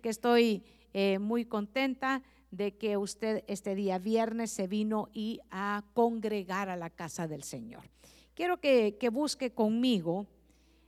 [0.00, 5.84] que estoy eh, muy contenta de que usted este día viernes se vino y a
[5.94, 7.90] congregar a la casa del Señor.
[8.34, 10.26] Quiero que, que busque conmigo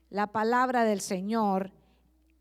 [0.09, 1.73] la palabra del Señor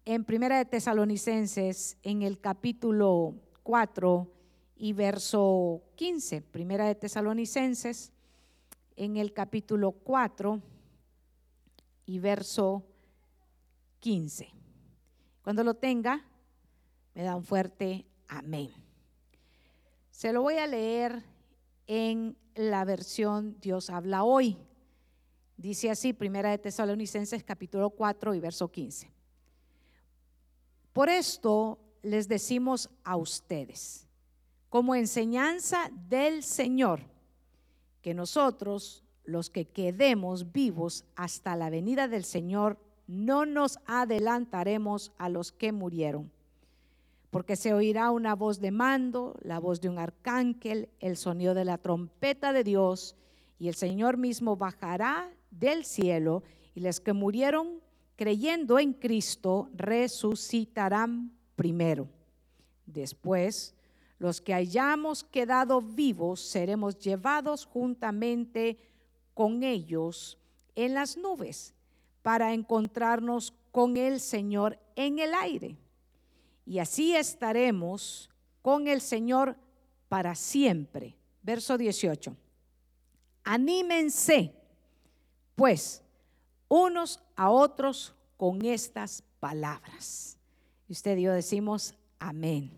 [0.06, 4.28] en Primera de Tesalonicenses, en el capítulo 4
[4.78, 6.42] y verso 15.
[6.42, 8.12] Primera de Tesalonicenses,
[8.96, 10.62] en el capítulo 4
[12.06, 12.84] y verso
[14.00, 14.50] 15.
[15.44, 16.26] Cuando lo tenga,
[17.20, 18.72] me da un fuerte amén.
[20.10, 21.22] Se lo voy a leer
[21.86, 24.58] en la versión Dios habla hoy.
[25.58, 29.12] Dice así, Primera de Tesalonicenses capítulo 4 y verso 15.
[30.94, 34.08] Por esto les decimos a ustedes,
[34.70, 37.02] como enseñanza del Señor,
[38.02, 45.28] que nosotros, los que quedemos vivos hasta la venida del Señor, no nos adelantaremos a
[45.28, 46.32] los que murieron,
[47.30, 51.66] porque se oirá una voz de mando, la voz de un arcángel, el sonido de
[51.66, 53.16] la trompeta de Dios,
[53.60, 57.82] y el Señor mismo bajará del cielo, y los que murieron
[58.16, 62.08] creyendo en Cristo resucitarán primero.
[62.86, 63.76] Después,
[64.18, 68.78] los que hayamos quedado vivos seremos llevados juntamente
[69.34, 70.38] con ellos
[70.76, 71.74] en las nubes
[72.22, 75.78] para encontrarnos con el Señor en el aire.
[76.70, 78.30] Y así estaremos
[78.62, 79.58] con el Señor
[80.08, 81.18] para siempre.
[81.42, 82.38] Verso 18.
[83.44, 84.54] Anímense,
[85.56, 86.04] pues,
[86.68, 90.38] unos a otros con estas palabras.
[90.88, 92.70] Y usted y yo decimos, amén.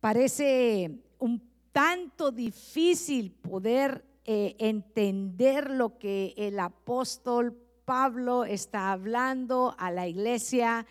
[0.00, 9.90] Parece un tanto difícil poder eh, entender lo que el apóstol Pablo está hablando a
[9.90, 10.86] la iglesia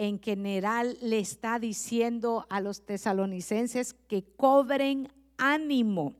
[0.00, 6.14] en general, le está diciendo a los tesalonicenses que cobren ánimo,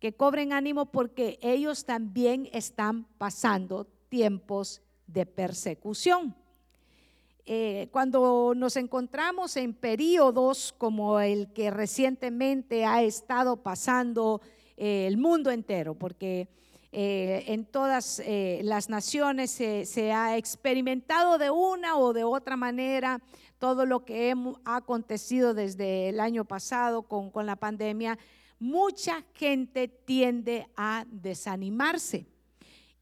[0.00, 6.34] que cobren ánimo porque ellos también están pasando tiempos de persecución.
[7.46, 14.40] Eh, cuando nos encontramos en periodos como el que recientemente ha estado pasando
[14.76, 16.48] eh, el mundo entero, porque
[16.96, 23.20] eh, en todas eh, las naciones se, ha experimentado de una o de otra manera
[23.58, 24.32] todo lo que
[24.64, 28.16] ha acontecido desde el año pasado con, con la pandemia.
[28.60, 32.26] Mucha gente tiende a desanimarse.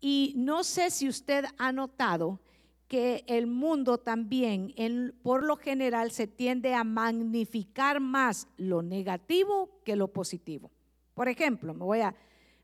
[0.01, 2.41] Y no sé si usted ha notado
[2.89, 4.75] que el mundo también,
[5.23, 10.71] por lo general, se tiende a magnificar más lo negativo que lo positivo.
[11.13, 12.15] Por ejemplo, me voy a,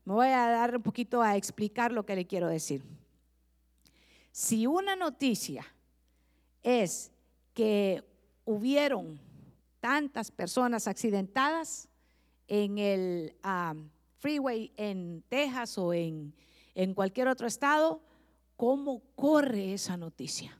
[0.05, 2.83] me voy a dar un poquito a explicar lo que le quiero decir.
[4.31, 5.65] Si una noticia
[6.63, 7.11] es
[7.53, 8.03] que
[8.45, 9.19] hubieron
[9.79, 11.87] tantas personas accidentadas
[12.47, 16.33] en el um, freeway en Texas o en,
[16.75, 18.01] en cualquier otro estado,
[18.55, 20.57] ¿cómo corre esa noticia?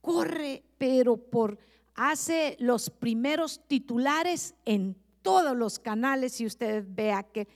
[0.00, 1.58] Corre, pero por
[1.94, 7.48] hace los primeros titulares en todos los canales y usted vea que,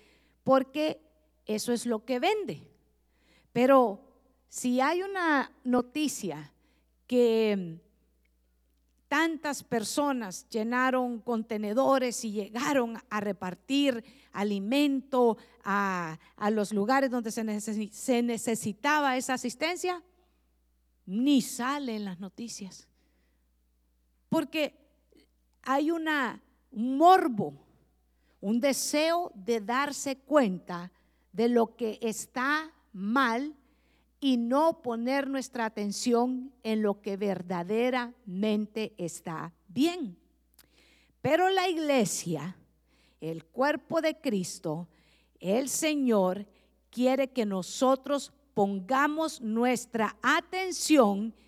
[0.47, 1.03] porque
[1.45, 2.71] eso es lo que vende.
[3.53, 4.01] Pero
[4.49, 6.53] si hay una noticia
[7.09, 7.81] que
[9.09, 16.17] tantas personas llenaron contenedores y llegaron a repartir alimento a,
[16.53, 20.01] los lugares donde se, se necesitaba esa asistencia,
[21.07, 22.87] ni sale en las noticias.
[24.29, 24.79] Porque
[25.63, 26.41] hay una
[26.71, 27.66] un morbo,
[28.41, 30.93] un deseo de darse cuenta
[31.33, 33.55] de lo que está mal
[34.21, 40.19] y no poner nuestra atención en lo que verdaderamente está bien.
[41.21, 42.57] Pero la iglesia,
[43.21, 44.89] el cuerpo de Cristo,
[45.41, 46.47] el Señor,
[46.91, 51.46] quiere que nosotros pongamos nuestra atención en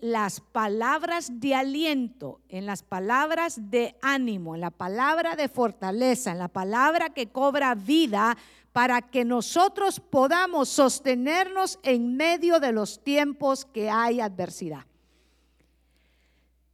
[0.00, 6.38] las palabras de aliento, en las palabras de ánimo, en la palabra de fortaleza, en
[6.38, 8.36] la palabra que cobra vida
[8.72, 14.84] para que nosotros podamos sostenernos en medio de los tiempos que hay adversidad.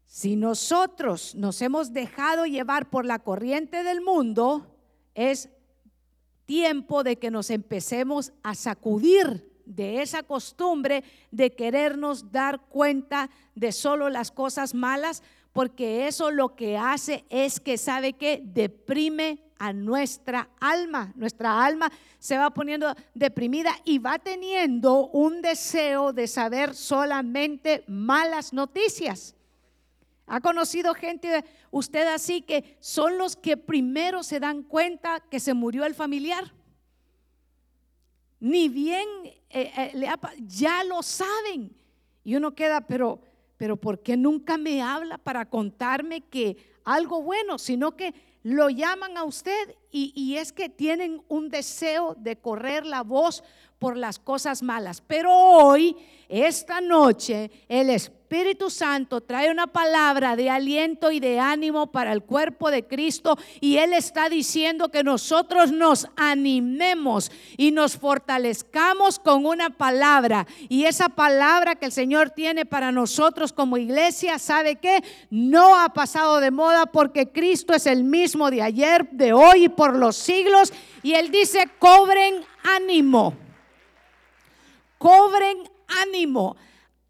[0.06, 4.67] Si nosotros nos hemos dejado llevar por la corriente del mundo,
[5.14, 5.49] es
[6.44, 13.73] tiempo de que nos empecemos a sacudir de esa costumbre de querernos dar cuenta de
[13.73, 15.23] solo las cosas malas,
[15.53, 21.12] porque eso lo que hace es que sabe que deprime a nuestra alma.
[21.14, 28.53] Nuestra alma se va poniendo deprimida y va teniendo un deseo de saber solamente malas
[28.53, 29.37] noticias.
[30.26, 35.55] ¿Ha conocido gente, usted así, que son los que primero se dan cuenta que se
[35.55, 36.53] murió el familiar?
[38.42, 39.06] Ni bien
[39.50, 40.08] eh, eh,
[40.48, 41.72] ya lo saben.
[42.24, 43.20] Y uno queda, pero,
[43.56, 47.56] pero ¿por qué nunca me habla para contarme que algo bueno?
[47.56, 48.12] Sino que
[48.42, 53.44] lo llaman a usted y, y es que tienen un deseo de correr la voz
[53.78, 55.00] por las cosas malas.
[55.00, 55.96] Pero hoy,
[56.32, 62.23] esta noche, el Espíritu Santo trae una palabra de aliento y de ánimo para el
[62.23, 69.44] cuerpo de Cristo y Él está diciendo que nosotros nos animemos y nos fortalezcamos con
[69.44, 70.46] una palabra.
[70.70, 75.05] Y esa palabra que el Señor tiene para nosotros como iglesia, ¿sabe qué?
[75.28, 79.69] No ha pasado de moda porque Cristo es el mismo de ayer, de hoy y
[79.69, 80.73] por los siglos.
[81.02, 83.37] Y Él dice, cobren ánimo
[85.02, 85.69] cobren
[86.02, 86.56] ánimo,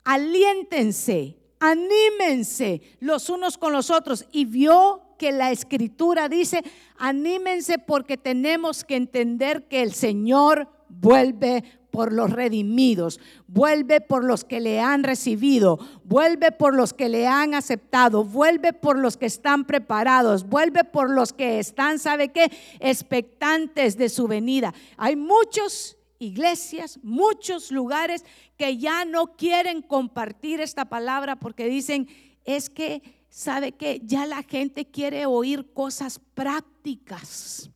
[0.04, 4.26] aliéntense, anímense los unos con los otros.
[4.32, 6.62] Y vio que la escritura dice,
[6.98, 11.62] anímense porque tenemos que entender que el Señor vuelve
[11.92, 17.26] por los redimidos, vuelve por los que le han recibido, vuelve por los que le
[17.26, 22.50] han aceptado, vuelve por los que están preparados, vuelve por los que están, ¿sabe qué?
[22.80, 24.72] Expectantes de su venida.
[24.96, 28.24] Hay muchos iglesias, muchos lugares
[28.56, 32.08] que ya no quieren compartir esta palabra porque dicen,
[32.44, 37.70] es que, ¿sabe que Ya la gente quiere oír cosas prácticas.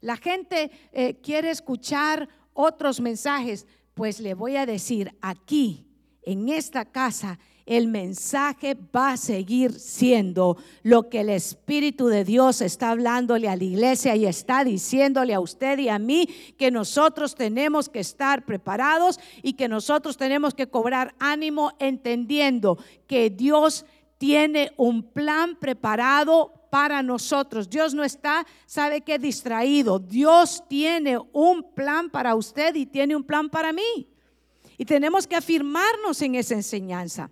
[0.00, 3.66] La gente eh, quiere escuchar otros mensajes.
[3.94, 5.86] Pues le voy a decir, aquí,
[6.22, 7.38] en esta casa,
[7.70, 13.54] el mensaje va a seguir siendo lo que el Espíritu de Dios está hablándole a
[13.54, 16.28] la iglesia y está diciéndole a usted y a mí
[16.58, 22.76] que nosotros tenemos que estar preparados y que nosotros tenemos que cobrar ánimo entendiendo
[23.06, 23.86] que Dios
[24.18, 27.70] tiene un plan preparado para nosotros.
[27.70, 30.00] Dios no está, sabe que distraído.
[30.00, 34.08] Dios tiene un plan para usted y tiene un plan para mí.
[34.76, 37.30] Y tenemos que afirmarnos en esa enseñanza.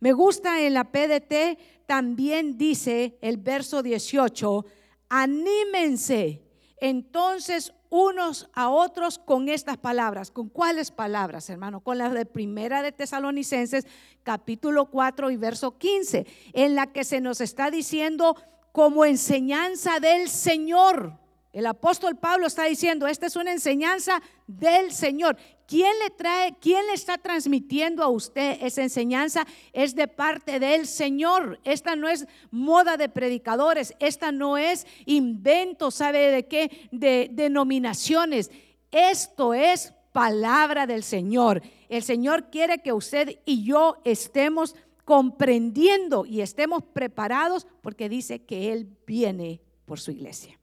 [0.00, 4.64] Me gusta en la PDT, también dice el verso 18,
[5.08, 6.42] anímense
[6.78, 10.30] entonces unos a otros con estas palabras.
[10.32, 11.80] ¿Con cuáles palabras, hermano?
[11.80, 13.86] Con las de Primera de Tesalonicenses,
[14.24, 18.34] capítulo 4 y verso 15, en la que se nos está diciendo
[18.72, 21.20] como enseñanza del Señor.
[21.52, 25.36] El apóstol Pablo está diciendo, esta es una enseñanza del Señor.
[25.66, 29.46] ¿Quién le trae, quién le está transmitiendo a usted esa enseñanza?
[29.72, 31.58] Es de parte del Señor.
[31.64, 36.88] Esta no es moda de predicadores, esta no es invento, ¿sabe de qué?
[36.90, 38.50] De denominaciones.
[38.90, 41.62] Esto es palabra del Señor.
[41.88, 48.72] El Señor quiere que usted y yo estemos comprendiendo y estemos preparados porque dice que
[48.72, 50.58] Él viene por su iglesia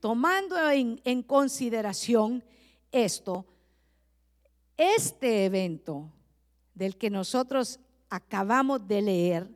[0.00, 2.42] tomando en, consideración
[2.90, 3.46] esto,
[4.80, 6.10] este evento
[6.74, 9.50] del que nosotros acabamos de leer,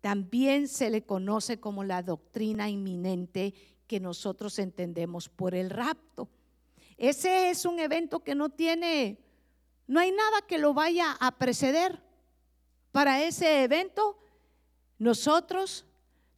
[0.00, 3.52] también se le conoce como la doctrina inminente
[3.86, 6.30] que nosotros entendemos por el rapto.
[6.96, 9.18] Ese es un evento que no tiene,
[9.86, 12.02] no hay nada que lo vaya a preceder.
[12.90, 14.18] Para ese evento,
[14.98, 15.84] nosotros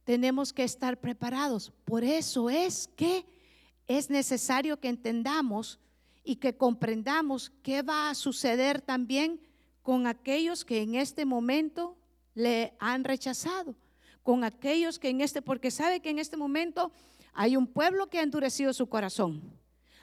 [0.03, 1.71] tenemos que estar preparados.
[1.85, 3.25] Por eso es que
[3.87, 5.79] es necesario que entendamos
[6.23, 9.41] y que comprendamos qué va a suceder también
[9.81, 11.97] con aquellos que en este momento
[12.33, 13.75] le han rechazado,
[14.23, 16.91] con aquellos que en este, porque sabe que en este momento
[17.33, 19.41] hay un pueblo que ha endurecido su corazón.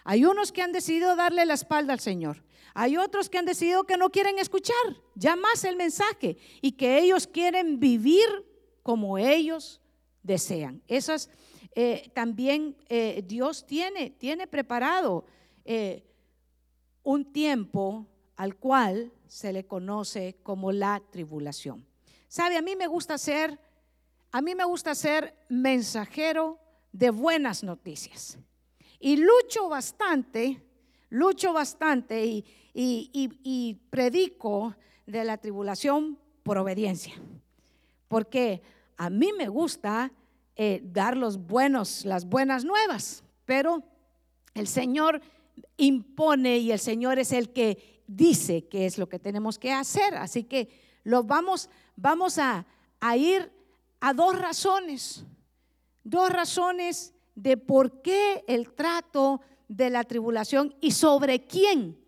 [0.04, 2.42] Hay unos que han decidido darle la espalda al Señor.
[2.74, 4.76] Hay otros que han decidido que no quieren escuchar
[5.14, 8.28] ya más el mensaje y que ellos quieren vivir
[8.82, 9.80] como ellos
[10.22, 10.82] desean.
[10.86, 11.30] Esas
[11.74, 15.24] eh, también eh, Dios tiene, tiene preparado
[15.64, 16.04] eh,
[17.02, 21.86] un tiempo al cual se le conoce como la tribulación.
[22.28, 23.58] Sabe, a mí me gusta ser,
[24.32, 26.58] a mí me gusta ser mensajero
[26.92, 28.38] de buenas noticias.
[28.98, 30.62] Y lucho bastante,
[31.08, 34.76] lucho bastante y, y predico
[35.06, 37.14] de la tribulación por obediencia.
[38.08, 38.62] Porque
[38.96, 40.12] a mí me gusta
[40.56, 43.82] eh, dar los buenos, las buenas nuevas, pero
[44.52, 45.22] el Señor
[45.80, 50.14] impone y el Señor es el que dice qué es lo que tenemos que hacer.
[50.14, 50.68] Así que
[51.04, 52.66] lo vamos, vamos a,
[53.00, 53.50] a ir
[54.00, 55.24] a dos razones,
[56.04, 61.98] dos razones de por qué el trato de la tribulación y sobre quién,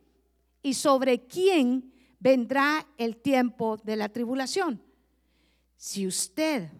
[0.62, 4.82] y sobre quién vendrá el tiempo de la tribulación.
[5.76, 6.70] si usted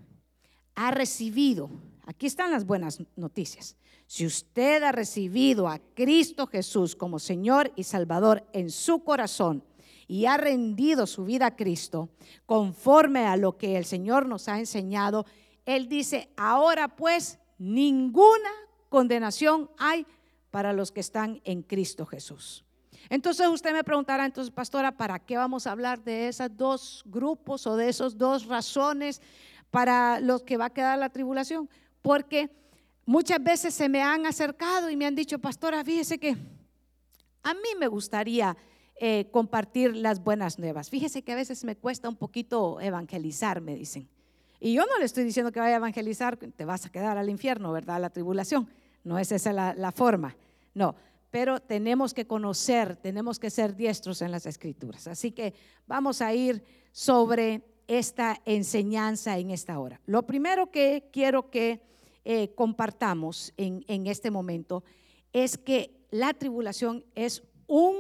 [0.75, 1.69] ha recibido,
[2.07, 3.77] aquí están las buenas noticias,
[4.13, 9.65] si usted ha recibido a Cristo Jesús como Señor y Salvador en su corazón
[10.07, 12.11] y ha rendido su vida a Cristo
[12.45, 15.25] conforme a lo que el Señor nos ha enseñado,
[15.65, 18.51] Él dice, ahora pues ninguna
[18.91, 20.05] condenación hay
[20.51, 22.67] para los que están en Cristo Jesús.
[23.09, 27.67] Entonces usted me preguntará, entonces pastora, ¿para qué vamos a hablar de esos dos grupos
[27.67, 29.23] o de esas dos razones
[29.71, 31.67] para los que va a quedar la tribulación?
[32.03, 32.51] Porque
[33.05, 36.37] muchas veces se me han acercado y me han dicho, pastora, fíjese que
[37.43, 38.57] a mí me gustaría
[38.97, 40.89] eh, compartir las buenas nuevas.
[40.89, 44.09] Fíjese que a veces me cuesta un poquito evangelizar, me dicen.
[44.61, 47.29] Y yo no le estoy diciendo que vaya a evangelizar, te vas a quedar al
[47.29, 48.01] infierno, ¿verdad?
[48.01, 48.69] La tribulación.
[49.03, 50.37] No es esa la, la forma.
[50.73, 50.95] No,
[51.33, 55.09] pero tenemos que conocer, tenemos que ser diestros en las escrituras.
[55.09, 55.55] Así que
[55.89, 60.01] vamos a ir sobre esta enseñanza en esta hora.
[60.07, 61.81] Lo primero que quiero que
[62.25, 64.85] eh, compartamos en, este momento
[65.33, 67.97] es que la tribulación es un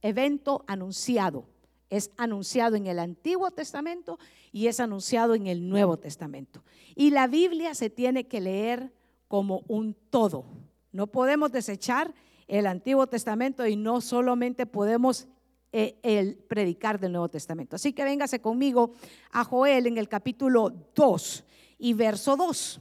[0.00, 1.44] evento anunciado.
[1.90, 4.18] Es anunciado en el Antiguo Testamento
[4.52, 6.64] y es anunciado en el Nuevo Testamento.
[6.94, 8.92] Y la Biblia se tiene que leer
[9.26, 10.44] como un todo.
[10.92, 12.14] No podemos desechar
[12.46, 15.28] el Antiguo Testamento y no solamente podemos
[15.72, 17.76] eh, el predicar del Nuevo Testamento.
[17.76, 18.92] Así que véngase conmigo
[19.30, 21.44] a Joel en el capítulo 2
[21.78, 22.80] y verso 2.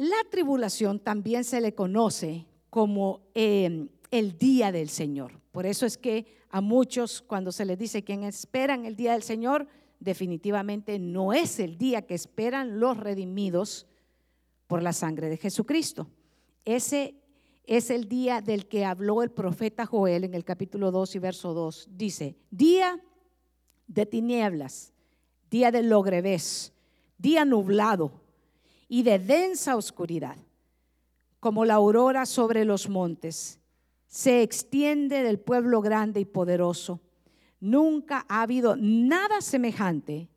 [0.00, 5.38] La tribulación también se le conoce como em, el día del Señor.
[5.52, 9.22] Por eso es que a muchos cuando se les dice que esperan el día del
[9.22, 13.86] Señor, definitivamente no es el día que esperan los redimidos
[14.68, 16.06] por la sangre de Jesucristo.
[16.64, 17.14] Ese
[17.64, 21.52] es el día del que habló el profeta Joel en el capítulo 2 y verso
[21.52, 21.90] 2.
[21.90, 22.98] Dice, día
[23.86, 24.94] de tinieblas,
[25.50, 26.72] día de logrevés,
[27.18, 28.19] día nublado
[28.90, 30.36] y de densa oscuridad,
[31.38, 33.60] como la aurora sobre los montes,
[34.08, 37.00] se extiende del pueblo grande y poderoso.
[37.60, 40.28] Nunca ha habido nada semejante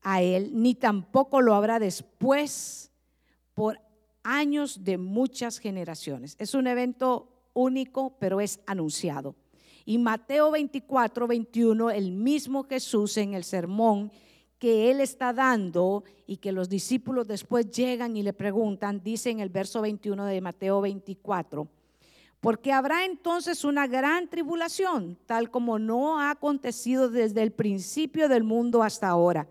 [0.00, 2.90] a él, ni tampoco lo habrá después
[3.52, 3.78] por
[4.22, 6.34] años de muchas generaciones.
[6.38, 9.36] Es un evento único, pero es anunciado.
[9.84, 14.10] Y Mateo 24, 21, el mismo Jesús en el sermón
[14.58, 19.40] que él está dando y que los discípulos después llegan y le preguntan, dice en
[19.40, 21.68] el verso 21 de Mateo 24,
[22.40, 28.44] porque habrá entonces una gran tribulación, tal como no ha acontecido desde el principio del
[28.44, 29.48] mundo hasta ahora,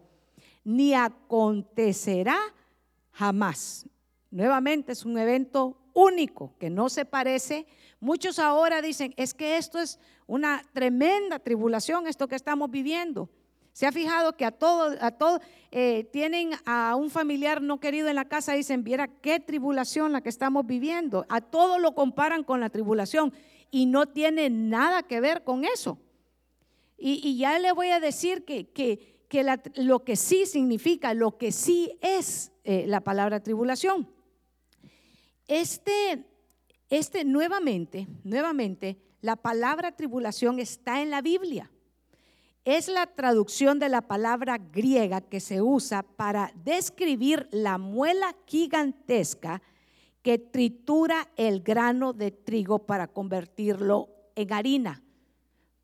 [0.64, 2.38] ni acontecerá
[3.12, 3.88] jamás.
[4.32, 7.66] Nuevamente es un evento único que no se parece.
[8.00, 13.30] Muchos ahora dicen, es que esto es una tremenda tribulación, esto que estamos viviendo.
[13.76, 18.08] Se ha fijado que a todos, a todos eh, tienen a un familiar no querido
[18.08, 21.26] en la casa y dicen, viera qué tribulación la que estamos viviendo.
[21.28, 23.34] A todo lo comparan con la tribulación
[23.72, 26.00] y no tiene nada que ver con eso.
[26.98, 29.44] Y, ya le voy a decir que, que,
[29.76, 34.10] lo que sí significa, lo que sí es eh, la palabra tribulación.
[35.50, 36.26] Este,
[36.90, 41.70] este nuevamente, nuevamente, la palabra tribulación está en la Biblia.
[42.66, 49.62] Es la traducción de la palabra griega que se usa para describir la muela gigantesca
[50.24, 55.04] que tritura el grano de trigo para convertirlo en harina.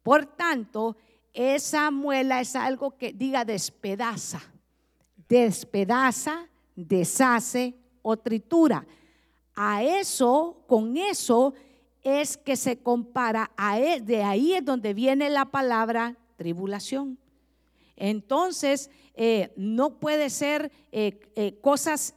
[0.01, 0.97] Por tanto,
[1.33, 4.41] esa muela es algo que diga despedaza,
[5.29, 8.87] despedaza, deshace o tritura.
[9.53, 11.53] A eso, con eso
[12.01, 17.19] es que se compara, a él, de ahí es donde viene la palabra tribulación.
[17.95, 22.15] Entonces, eh, no puede ser eh, eh, cosas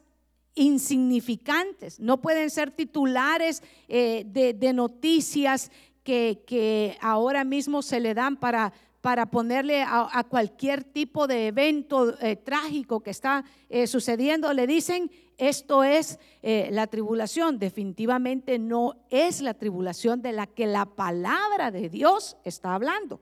[0.55, 5.69] insignificantes, no pueden ser titulares de, noticias
[6.03, 12.15] que, ahora mismo se le dan para, para ponerle a, cualquier tipo de evento
[12.45, 13.43] trágico que está
[13.85, 17.59] sucediendo, le dicen esto es la tribulación.
[17.59, 23.19] Definitivamente no es la tribulación de la que la palabra de Dios está hablando.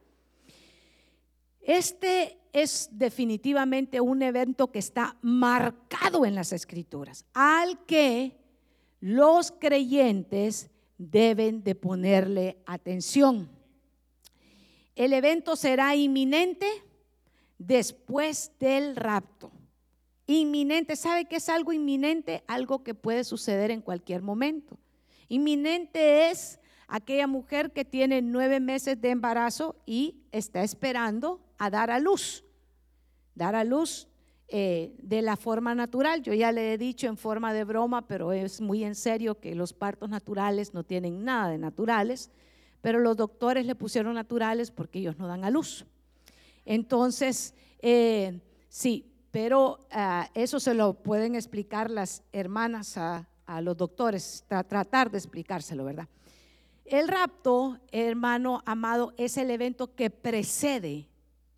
[1.64, 8.38] Este es definitivamente un evento que está marcado en las escrituras, al que
[9.00, 13.50] los creyentes deben de ponerle atención.
[14.96, 16.68] El evento será inminente
[17.58, 19.52] después del rapto.
[20.28, 22.44] Inminente, ¿sabe qué es algo inminente?
[22.48, 24.78] Algo que puede suceder en cualquier momento.
[25.28, 31.92] Inminente es aquella mujer que tiene nueve meses de embarazo y está esperando a dar
[31.92, 32.44] a luz.
[33.36, 34.08] dar a luz
[34.56, 36.22] eh, de la forma natural.
[36.22, 39.56] Yo ya le he dicho en forma de broma, pero es muy en serio que
[39.56, 42.30] los partos naturales no tienen nada de naturales,
[42.82, 45.86] pero los doctores le pusieron naturales porque ellos no dan a luz.
[46.66, 53.28] Entonces, eh, sí, pero ah, eso se lo pueden explicar las hermanas a,
[53.62, 56.08] los doctores, tratar de explicárselo, ¿verdad?
[56.86, 61.08] El rapto, hermano amado, es el evento que precede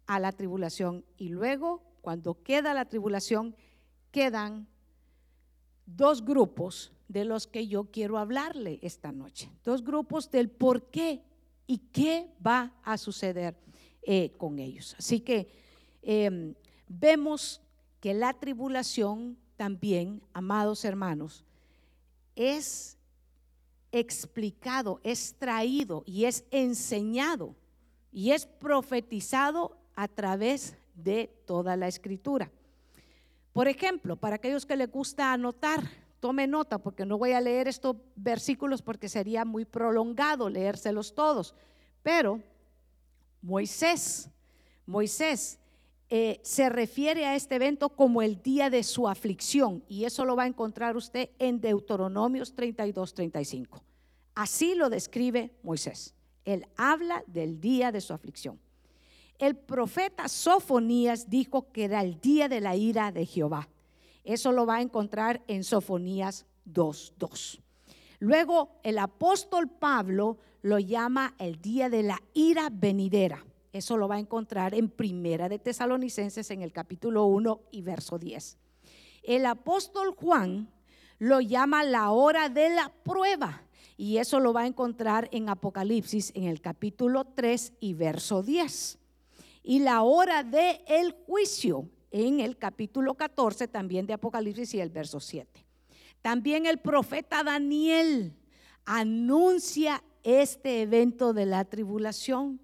[0.08, 3.56] a la tribulación y luego, cuando queda la tribulación,
[4.12, 4.68] quedan
[5.86, 9.50] dos grupos de los que yo quiero hablarle esta noche.
[9.64, 11.22] Dos grupos del por qué
[11.68, 13.56] y qué va a suceder
[14.02, 14.96] eh, con ellos.
[14.98, 15.48] Así que
[16.02, 16.56] em,
[16.88, 17.62] vemos
[18.00, 21.44] que la tribulación también, amados hermanos,
[22.36, 22.98] es
[23.92, 27.56] explicado, es traído y es enseñado
[28.12, 32.52] y es profetizado a través de toda la escritura.
[33.54, 35.82] Por ejemplo, para aquellos que les gusta anotar,
[36.20, 41.56] tome nota porque no voy a leer estos versículos porque sería muy prolongado leérselos todos.
[42.04, 42.42] Pero
[43.42, 44.30] Moisés,
[44.86, 45.60] Moisés
[46.10, 50.36] eh, se refiere a este evento como el día de su aflicción y eso lo
[50.36, 53.82] va a encontrar usted en Deuteronomios 32, 35.
[54.36, 56.14] Así lo describe Moisés.
[56.44, 58.60] Él habla del día de su aflicción.
[59.38, 63.68] El profeta Sofonías dijo que era el día de la ira de Jehová.
[64.24, 67.60] Eso lo va a encontrar en Sofonías 2.2.
[68.20, 73.46] Luego el apóstol Pablo lo llama el día de la ira venidera.
[73.74, 78.18] Eso lo va a encontrar en Primera de Tesalonicenses en el capítulo 1 y verso
[78.18, 78.58] 10.
[79.22, 80.70] El apóstol Juan
[81.20, 83.64] lo llama la hora de la prueba
[83.98, 89.00] y eso lo va a encontrar en Apocalipsis en el capítulo 3 y verso 10
[89.68, 94.92] y la hora del el juicio en el capítulo 14 también de Apocalipsis y el
[94.92, 95.66] verso 7.
[96.22, 98.36] También el profeta Daniel
[98.86, 102.62] anuncia este evento de la tribulación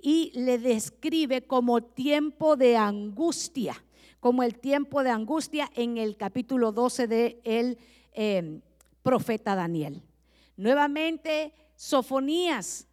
[0.00, 3.84] y le describe como tiempo de angustia,
[4.20, 7.78] como el tiempo de angustia en el capítulo 12 del el
[8.12, 8.60] em,
[9.02, 10.02] profeta Daniel.
[10.56, 12.86] Nuevamente, Sofonías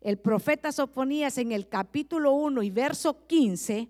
[0.00, 3.88] el profeta Sofonías en el capítulo 1 y verso 15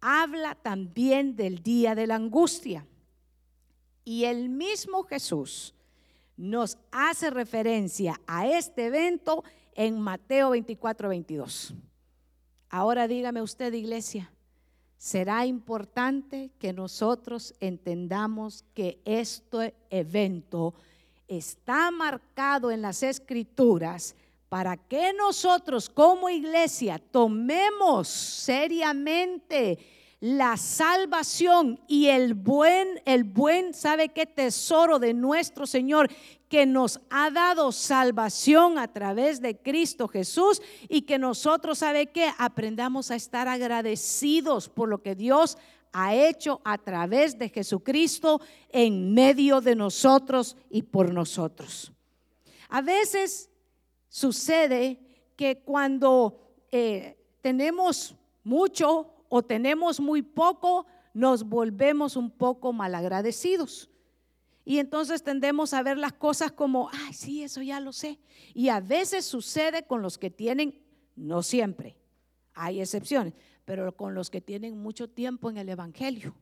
[0.00, 2.86] habla también del día de la angustia.
[4.04, 5.74] Y el mismo Jesús
[6.36, 11.74] nos hace referencia a este evento en Mateo 24, 22.
[12.68, 14.32] Ahora dígame usted, iglesia,
[14.96, 20.74] será importante que nosotros entendamos que este evento
[21.28, 24.16] está marcado en las escrituras
[24.52, 29.78] para que nosotros como iglesia tomemos seriamente
[30.20, 36.10] la salvación y el buen, el buen, ¿sabe qué tesoro de nuestro Señor
[36.50, 42.30] que nos ha dado salvación a través de Cristo Jesús y que nosotros, ¿sabe qué?
[42.36, 45.56] Aprendamos a estar agradecidos por lo que Dios
[45.94, 51.90] ha hecho a través de Jesucristo en medio de nosotros y por nosotros.
[52.68, 53.48] A veces
[54.12, 55.00] sucede
[55.36, 56.38] que cuando
[56.70, 63.88] eh, tenemos mucho o tenemos muy poco, nos volvemos un poco malagradecidos.
[64.66, 68.20] Y entonces tendemos a ver las cosas como, ay, sí, eso ya lo sé.
[68.52, 70.78] Y a veces sucede con los que tienen,
[71.16, 71.96] no siempre,
[72.52, 73.32] hay excepciones,
[73.64, 76.34] pero con los que tienen mucho tiempo en el Evangelio.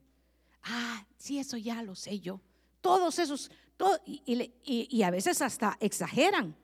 [0.65, 2.41] Ah, sí, eso ya lo sé yo.
[2.81, 3.49] Todos esos,
[4.27, 6.57] y a veces hasta exageran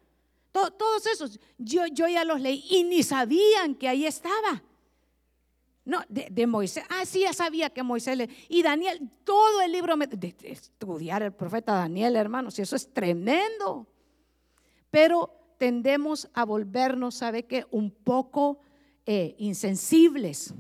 [0.77, 4.63] todos esos, yo, yo ya los leí y ni sabían que ahí estaba.
[5.85, 6.85] No, de, Moisés.
[6.89, 11.33] Ah, sí, ya sabía que Moisés le, y Daniel, todo el libro de, estudiar el
[11.33, 13.87] profeta Daniel, hermanos, y eso es tremendo.
[14.91, 17.67] Pero tendemos a volvernos, ¿sabe qué?
[17.71, 18.59] Un poco
[19.05, 20.55] eh, insensibles.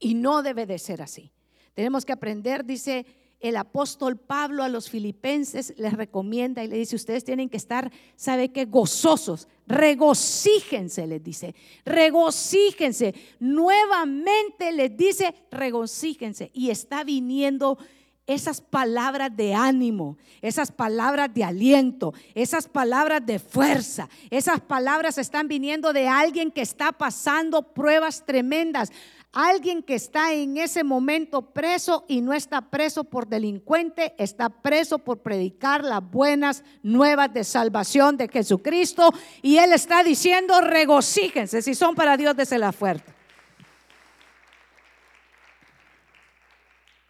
[0.00, 1.30] Y no debe de ser así.
[1.72, 3.06] Tenemos que aprender, dice
[3.40, 7.92] el apóstol Pablo a los filipenses les recomienda y le dice, ustedes tienen que estar,
[8.16, 8.64] ¿sabe qué?
[8.64, 13.14] Gozosos, regocíjense, les dice, regocíjense.
[13.38, 16.50] Nuevamente les dice, regocíjense.
[16.54, 17.78] Y está viniendo
[18.26, 25.46] esas palabras de ánimo, esas palabras de aliento, esas palabras de fuerza, esas palabras están
[25.46, 28.90] viniendo de alguien que está pasando pruebas tremendas.
[29.38, 34.98] Alguien que está en ese momento preso y no está preso por delincuente, está preso
[34.98, 39.12] por predicar las buenas nuevas de salvación de Jesucristo.
[39.42, 43.12] Y Él está diciendo, regocíjense, si son para Dios, la fuerte.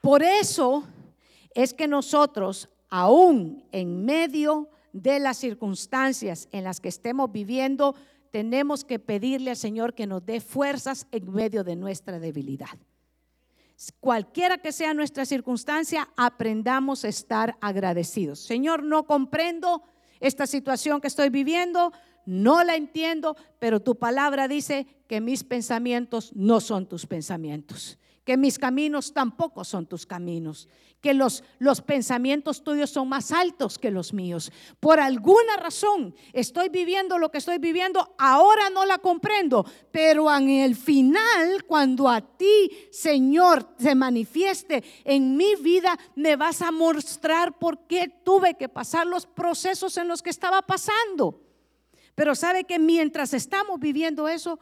[0.01, 0.83] Por eso
[1.55, 7.95] es que nosotros, aún en medio de las circunstancias en las que estemos viviendo,
[8.31, 12.79] tenemos que pedirle al Señor que nos dé fuerzas en medio de nuestra debilidad.
[14.01, 18.39] Cualquiera que sea nuestra circunstancia, aprendamos a estar agradecidos.
[18.39, 19.83] Señor, no comprendo
[20.21, 21.93] esta situación que estoy viviendo,
[22.25, 28.37] no la entiendo, pero tu palabra dice que mis pensamientos no son tus pensamientos que
[28.37, 30.69] mis caminos tampoco son tus caminos,
[31.01, 34.51] que los, los pensamientos tuyos son más altos que los míos.
[34.81, 40.51] Por alguna razón estoy viviendo lo que estoy viviendo, ahora no la comprendo, pero en
[40.51, 47.57] el final, cuando a ti, Señor, se manifieste en mi vida, me vas a mostrar
[47.57, 51.41] por qué tuve que pasar los procesos en los que estaba pasando.
[52.17, 54.59] Pero sabe que mientras estamos viviendo eso,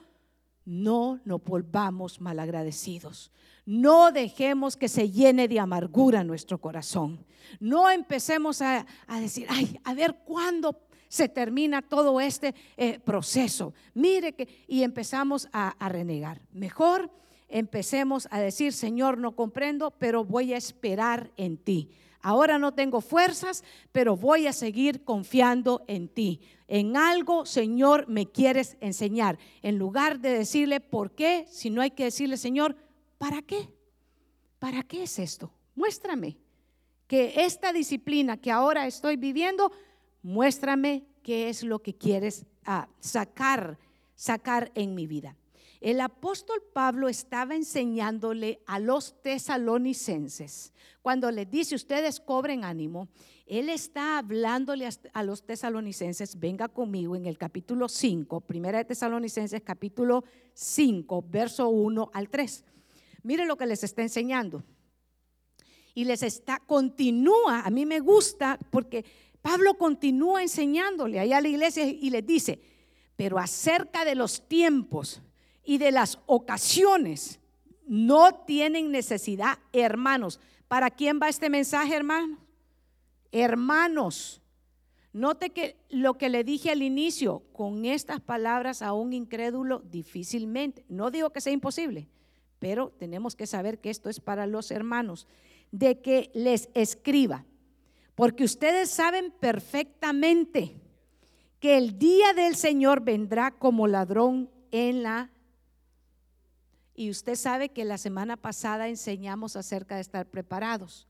[0.67, 3.31] no nos volvamos malagradecidos.
[3.67, 7.25] No dejemos que se llene de amargura nuestro corazón.
[7.61, 8.87] No empecemos a,
[9.21, 13.73] decir, ay, a ver cuándo se termina todo este eh, proceso.
[13.95, 16.43] Mire que, y empezamos a, a renegar.
[16.53, 17.11] Mejor
[17.49, 21.91] empecemos a decir, Señor, no comprendo, pero voy a esperar en ti.
[22.21, 26.41] Ahora no tengo fuerzas, pero voy a seguir confiando en ti.
[26.69, 29.39] En algo, Señor, me quieres enseñar.
[29.61, 31.45] En lugar de decirle, ¿por qué?
[31.51, 32.77] Si no hay que decirle, Señor,
[33.25, 33.71] ¿Para qué?
[34.59, 35.51] ¿Para qué es esto?
[35.75, 36.37] Muéstrame
[37.07, 39.73] que esta disciplina que ahora estoy viviendo,
[40.23, 43.79] muéstrame qué es lo que quieres ah, sacar,
[44.15, 45.39] sacar en mi vida.
[45.81, 53.09] El apóstol Pablo estaba enseñándole a los tesalonicenses, cuando les dice, ustedes cobren ánimo,
[53.47, 59.63] él está hablándole a los tesalonicenses, venga conmigo en el capítulo 5, primera de tesalonicenses
[59.63, 62.65] capítulo 5, verso 1 al 3.
[63.25, 64.63] Mire lo que les está enseñando.
[65.95, 69.05] Y les está, continúa, a mí me gusta porque
[69.43, 72.61] Pablo continúa enseñándole allá a la iglesia y les dice,
[73.17, 75.23] pero acerca de los tiempos
[75.65, 77.41] y de las ocasiones,
[77.87, 80.41] no tienen necesidad, hermanos.
[80.69, 82.39] ¿Para quién va este mensaje, hermanos?
[83.33, 84.43] Hermanos,
[85.13, 90.85] note que lo que le dije al inicio, con estas palabras a un incrédulo difícilmente,
[90.89, 92.09] no digo que sea imposible,
[92.65, 95.27] pero tenemos que saber que esto es para los hermanos,
[95.71, 97.45] de que les escriba,
[98.15, 100.75] porque ustedes saben perfectamente
[101.61, 105.31] que el día del Señor vendrá como ladrón en la...
[106.95, 111.07] Y usted sabe que la semana pasada enseñamos acerca de estar preparados.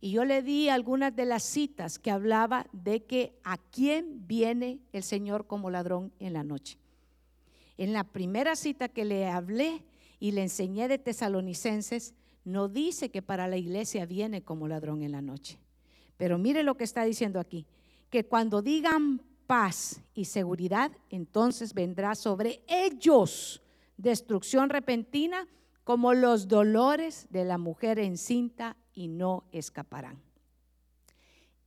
[0.00, 4.78] Y yo le di algunas de las citas que hablaba de que a quién viene
[4.92, 6.78] el Señor como ladrón en la noche.
[7.76, 9.82] En la primera cita que le hablé,
[10.18, 15.12] y le enseñé de tesalonicenses, no dice que para la iglesia viene como ladrón en
[15.12, 15.58] la noche.
[16.16, 17.66] Pero mire lo que está diciendo aquí,
[18.10, 23.62] que cuando digan paz y seguridad, entonces vendrá sobre ellos
[23.96, 25.48] destrucción repentina
[25.84, 30.20] como los dolores de la mujer encinta y no escaparán.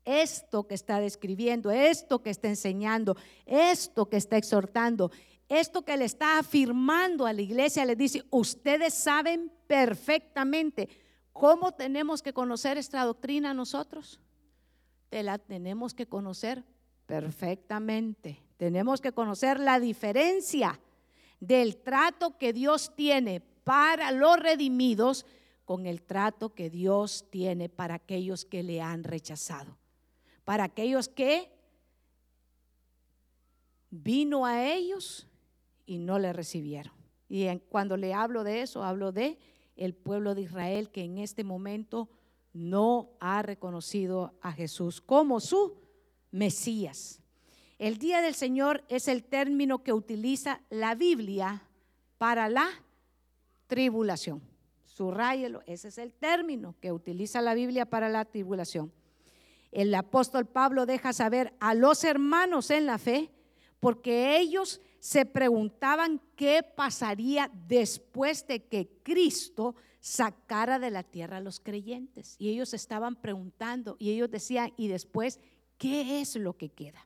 [0.05, 5.11] Esto que está describiendo, esto que está enseñando, esto que está exhortando,
[5.49, 10.87] esto que le está afirmando a la iglesia, le dice, ustedes saben perfectamente
[11.33, 14.21] cómo tenemos que conocer esta doctrina nosotros.
[15.09, 16.63] Te la tenemos que conocer
[17.07, 18.43] perfectamente.
[18.57, 20.79] Tenemos que conocer la diferencia
[21.39, 25.25] del trato que Dios tiene para los redimidos
[25.65, 29.77] con el trato que Dios tiene para aquellos que le han rechazado.
[30.43, 31.51] Para aquellos que
[33.89, 35.28] vino a ellos
[35.89, 36.93] y no le recibieron.
[37.27, 39.39] Y cuando le hablo de eso, hablo de
[39.75, 42.09] el pueblo de Israel que en este momento
[42.53, 45.81] no ha reconocido a Jesús como su
[46.29, 47.23] Mesías.
[47.79, 51.63] El día del Señor es el término que utiliza la Biblia
[52.19, 52.67] para la
[53.65, 54.43] tribulación.
[54.85, 58.91] Subrayelo, ese es el término que utiliza la Biblia para la tribulación.
[59.71, 63.31] El apóstol Pablo deja saber a los hermanos en la fe,
[63.79, 71.41] porque ellos se preguntaban qué pasaría después de que Cristo sacara de la tierra a
[71.41, 72.35] los creyentes.
[72.37, 75.39] Y ellos estaban preguntando y ellos decían, ¿y después
[75.77, 77.05] qué es lo que queda?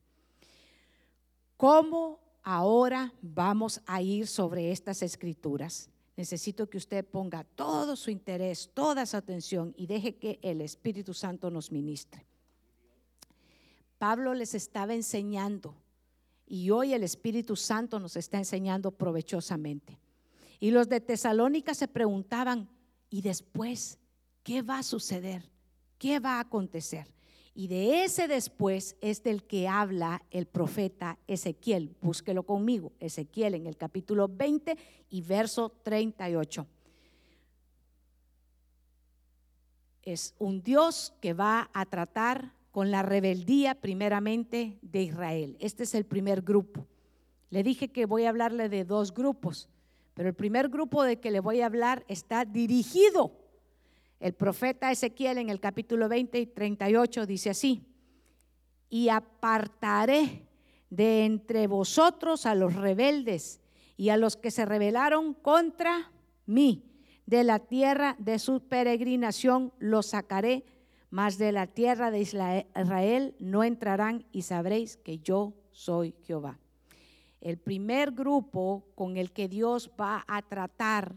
[1.58, 5.90] ¿Cómo ahora vamos a ir sobre estas escrituras?
[6.16, 11.14] Necesito que usted ponga todo su interés, toda su atención y deje que el Espíritu
[11.14, 12.26] Santo nos ministre.
[13.98, 15.76] Pablo les estaba enseñando
[16.46, 20.00] y hoy el Espíritu Santo nos está enseñando provechosamente.
[20.60, 22.70] Y los de Tesalónica se preguntaban,
[23.10, 24.00] ¿y después
[24.44, 25.50] ¿Qué va a suceder?
[25.98, 27.14] ¿Qué va a acontecer?
[27.56, 31.96] Y de ese después es del que habla el profeta Ezequiel.
[32.02, 32.92] Búsquelo conmigo.
[33.00, 34.78] Ezequiel en el capítulo 20
[35.10, 36.68] y verso 38.
[40.02, 45.56] Es un Dios que va a tratar con la rebeldía primeramente de Israel.
[45.62, 46.86] Este es el primer grupo.
[47.50, 49.70] Le dije que voy a hablarle de dos grupos,
[50.14, 53.40] pero el primer grupo de que le voy a hablar está dirigido
[54.24, 57.84] el profeta Ezequiel en el capítulo 20 y 38 dice así,
[58.90, 60.48] y apartaré
[60.90, 63.60] de entre vosotros a los rebeldes
[63.98, 66.10] y a los que se rebelaron contra
[66.46, 66.86] mí.
[67.26, 70.64] De la tierra de su peregrinación los sacaré,
[71.14, 76.58] mas de la tierra de Israel no entrarán y sabréis que yo soy Jehová.
[77.40, 81.16] El primer grupo con el que Dios va a tratar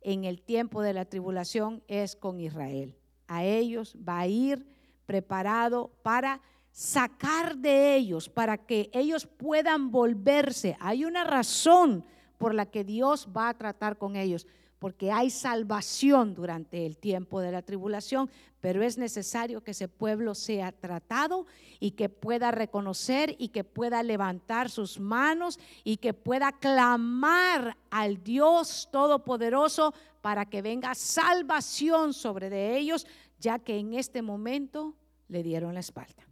[0.00, 2.94] en el tiempo de la tribulación es con Israel.
[3.26, 4.64] A ellos va a ir
[5.06, 10.76] preparado para sacar de ellos, para que ellos puedan volverse.
[10.78, 12.04] Hay una razón
[12.38, 14.46] por la que Dios va a tratar con ellos
[14.82, 20.34] porque hay salvación durante el tiempo de la tribulación, pero es necesario que ese pueblo
[20.34, 21.46] sea tratado
[21.78, 28.24] y que pueda reconocer y que pueda levantar sus manos y que pueda clamar al
[28.24, 33.06] Dios Todopoderoso para que venga salvación sobre de ellos,
[33.38, 34.96] ya que en este momento
[35.28, 36.26] le dieron la espalda.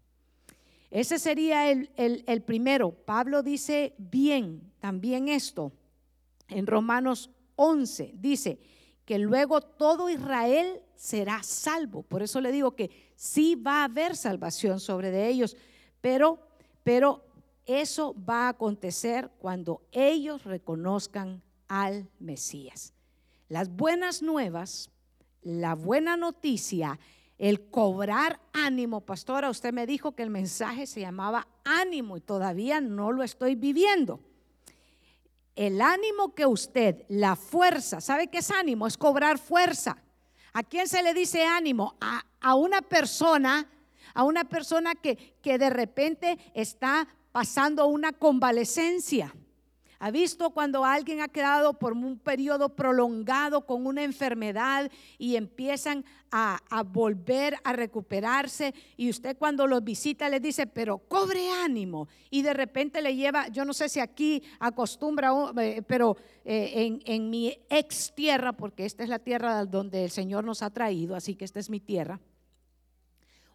[0.90, 2.90] Ese sería el, el primero.
[2.90, 5.70] Pablo dice bien también esto
[6.48, 7.30] en Romanos
[7.62, 8.58] 11 dice
[9.04, 12.02] que luego todo Israel será salvo.
[12.02, 15.58] Por eso le digo que sí va a haber salvación sobre de ellos,
[16.00, 16.38] pero,
[16.84, 17.22] pero
[17.66, 22.94] eso va a acontecer cuando ellos reconozcan al Mesías.
[23.50, 24.90] Las buenas nuevas,
[25.42, 26.98] la buena noticia,
[27.36, 32.80] el cobrar ánimo, pastora, usted me dijo que el mensaje se llamaba ánimo y todavía
[32.80, 34.20] no lo estoy viviendo
[35.60, 38.86] el ánimo que usted, la fuerza, ¿sabe qué es ánimo?
[38.86, 40.02] Es cobrar fuerza.
[40.54, 41.98] ¿A quién se le dice ánimo?
[42.00, 43.68] A, una persona,
[44.14, 49.34] a una persona que, que de repente está pasando una convalecencia
[50.02, 56.06] ¿Ha visto cuando alguien ha quedado por un periodo prolongado con una enfermedad y empiezan
[56.32, 62.40] a, volver a recuperarse y usted cuando los visita le dice, pero cobre ánimo y
[62.40, 67.28] de repente le lleva, yo no sé si aquí acostumbra, eh, pero eh, en, en
[67.28, 71.34] mi ex tierra, porque esta es la tierra donde el Señor nos ha traído, así
[71.34, 72.20] que esta es mi tierra,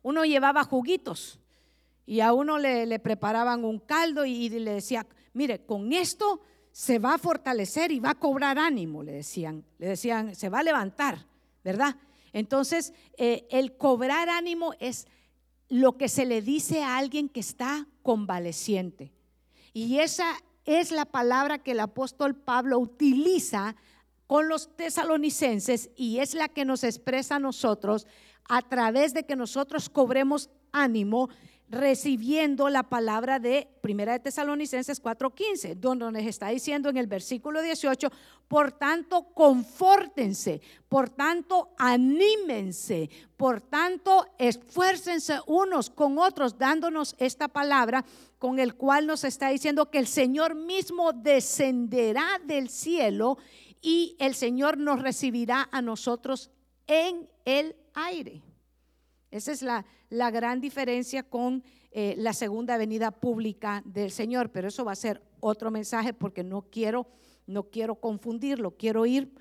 [0.03, 1.39] uno llevaba juguitos
[2.05, 7.13] y a uno le, preparaban un caldo y, le decía, mire, con esto se va
[7.13, 11.25] a fortalecer y va a cobrar ánimo, le decían, le decían, se va a levantar,
[11.63, 11.95] ¿verdad?
[12.33, 15.07] Entonces, eh, el cobrar ánimo es
[15.69, 19.13] lo que se le dice a alguien que está convaleciente.
[19.73, 20.25] Y esa
[20.65, 23.75] es la palabra que el apóstol Pablo utiliza
[24.27, 28.07] con los tesalonicenses y es la que nos expresa a nosotros
[28.47, 31.29] a través de que nosotros cobremos ánimo
[31.69, 37.61] recibiendo la palabra de Primera de Tesalonicenses 4:15, donde nos está diciendo en el versículo
[37.61, 38.11] 18,
[38.47, 48.05] por tanto, confórtense, por tanto, anímense, por tanto, esfuércense unos con otros, dándonos esta palabra
[48.37, 53.37] con el cual nos está diciendo que el Señor mismo descenderá del cielo
[53.81, 56.51] y el Señor nos recibirá a nosotros
[56.87, 58.43] en el aire.
[59.35, 64.69] Esa es la, la gran diferencia con eh, la segunda venida pública del Señor, pero
[64.69, 67.05] eso va a ser otro mensaje porque no quiero,
[67.45, 69.35] no quiero confundirlo, quiero ir,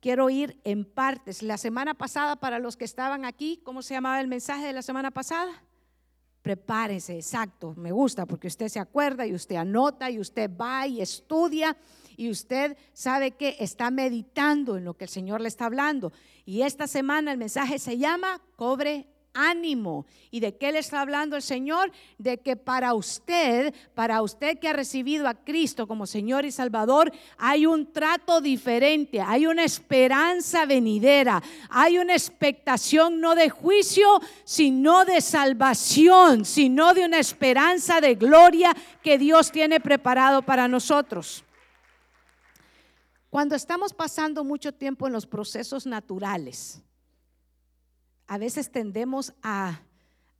[0.00, 1.42] quiero ir en partes.
[1.42, 4.82] La semana pasada, para los que estaban aquí, ¿cómo se llamaba el mensaje de la
[4.82, 5.64] semana pasada?
[6.42, 11.00] Prepárese, exacto, me gusta porque usted se acuerda y usted anota y usted va y
[11.00, 11.74] estudia
[12.18, 16.12] y usted sabe que está meditando en lo que el Señor le está hablando.
[16.44, 19.08] Y esta semana el mensaje se llama Cobre
[19.38, 20.06] ánimo.
[20.30, 21.92] ¿Y de qué le está hablando el Señor?
[22.18, 27.12] De que para usted, para usted que ha recibido a Cristo como Señor y Salvador,
[27.38, 35.04] hay un trato diferente, hay una esperanza venidera, hay una expectación no de juicio, sino
[35.04, 41.44] de salvación, sino de una esperanza de gloria que Dios tiene preparado para nosotros.
[43.30, 46.82] Cuando estamos pasando mucho tiempo en los procesos naturales,
[48.28, 49.80] a veces tendemos a,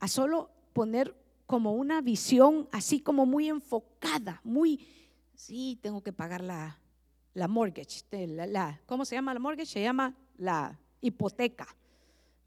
[0.07, 4.87] solo poner como una visión así como muy enfocada, muy,
[5.35, 6.79] sí, tengo que pagar la,
[7.35, 9.67] la mortgage, la, ¿cómo se llama la mortgage?
[9.73, 11.67] Se llama la hipoteca,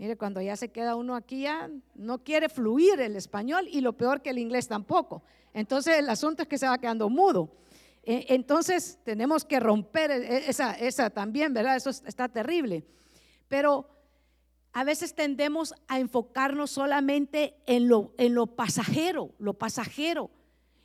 [0.01, 3.93] Mire, cuando ya se queda uno aquí ya no quiere fluir el español y lo
[3.93, 5.21] peor que el inglés tampoco.
[5.54, 7.51] Entonces el asunto es que se va quedando mudo.
[8.01, 11.75] E, entonces tenemos que romper e, esa, esa también, ¿verdad?
[11.75, 12.84] Eso está terrible.
[13.47, 13.88] Pero
[14.74, 20.32] a veces tendemos a enfocarnos solamente en lo, en lo pasajero, lo pasajero.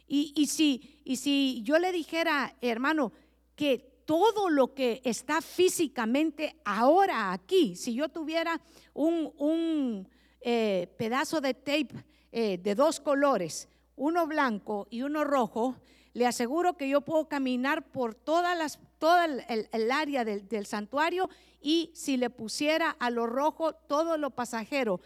[0.08, 3.12] Y, y, si, y si yo le dijera, hermano,
[3.54, 8.60] que todo lo que está físicamente ahora aquí, si yo tuviera
[8.94, 10.08] un,
[10.40, 15.76] eh, pedazo de tape eh, de dos colores, uno blanco y uno rojo,
[16.16, 21.28] le aseguro que yo puedo caminar por todas las, toda el, área del, santuario
[21.60, 25.00] y si le pusiera a lo rojo todo lo pasajero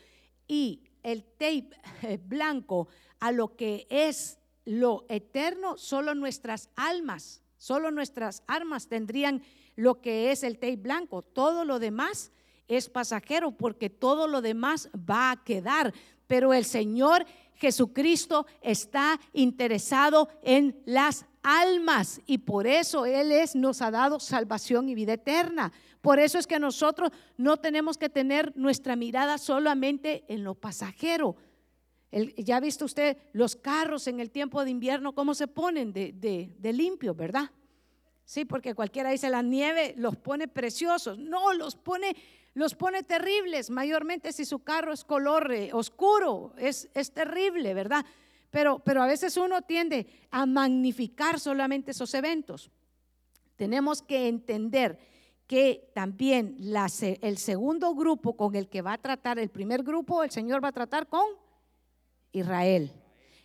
[0.46, 1.70] y el tape
[2.02, 9.42] eh, blanco a lo que es lo eterno, solo nuestras almas Solo nuestras armas tendrían
[9.76, 11.20] lo que es el tape blanco.
[11.20, 12.32] Todo lo demás
[12.68, 15.92] es pasajero porque todo lo demás va a quedar.
[16.26, 17.26] Pero el Señor
[17.60, 24.94] Jesucristo está interesado en las almas y por eso Él nos ha dado salvación y
[24.94, 25.70] vida eterna.
[26.00, 31.36] Por eso es que nosotros no tenemos que tener nuestra mirada solamente en lo pasajero.
[32.38, 36.72] ya ha visto usted los carros en el tiempo de invierno, cómo se ponen de
[36.72, 37.50] limpio, ¿verdad?
[38.30, 41.18] Sí, porque cualquiera dice la nieve los pone preciosos.
[41.18, 42.14] No, los pone,
[42.54, 48.06] los pone terribles, mayormente si su carro es color eh, oscuro, es, es terrible, ¿verdad?
[48.50, 52.70] Pero, pero a veces uno tiende a magnificar solamente esos eventos.
[53.56, 54.96] Tenemos que entender
[55.48, 56.56] que también
[57.22, 60.68] el segundo grupo con el que va a tratar, el primer grupo, el Señor va
[60.68, 61.26] a tratar con
[62.30, 62.92] Israel.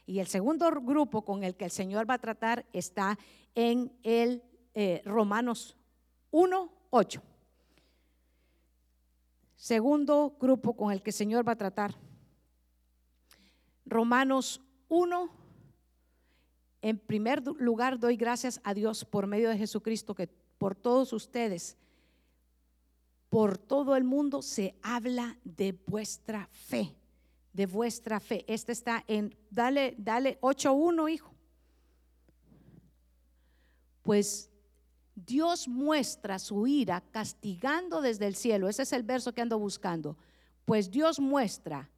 [0.06, 3.18] Y el segundo grupo con el que el Señor va a tratar está
[3.56, 4.44] en el
[4.76, 5.78] eh, Romanos
[6.32, 7.24] 1, 8.
[9.56, 11.96] Segundo grupo con el que el Señor va a tratar.
[13.86, 15.30] Romanos 1.
[16.82, 21.78] En primer lugar, doy gracias a Dios por medio de Jesucristo que por todos ustedes,
[23.30, 26.96] por todo el mundo se habla de vuestra fe,
[27.54, 28.44] de vuestra fe.
[28.48, 31.34] Este está en, dale, dale 8.1, hijo.
[34.04, 34.52] Pues
[35.16, 38.68] Dios muestra su ira castigando desde el cielo.
[38.68, 40.18] Ese es el verso que ando buscando.
[40.66, 41.90] Pues Dios muestra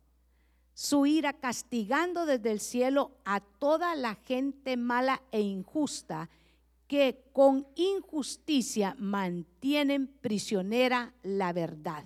[0.74, 6.30] su ira castigando desde el cielo a toda la gente mala e injusta
[6.88, 12.06] que con injusticia mantienen prisionera la verdad.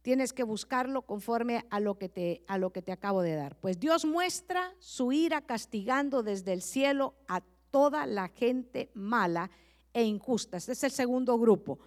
[0.00, 3.56] Tienes que buscarlo conforme a lo que te a lo que te acabo de dar.
[3.60, 9.50] Pues Dios muestra su ira castigando desde el cielo a toda la gente mala
[9.92, 10.56] e injusta.
[10.56, 11.78] Este es el segundo grupo,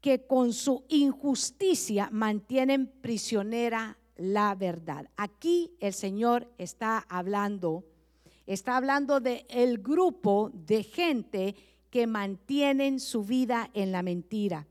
[0.00, 5.08] que con su injusticia mantienen prisionera la verdad.
[5.16, 7.84] Aquí el Señor está hablando,
[8.46, 11.54] está hablando de el grupo de gente
[11.90, 14.66] que mantienen su vida en la mentira,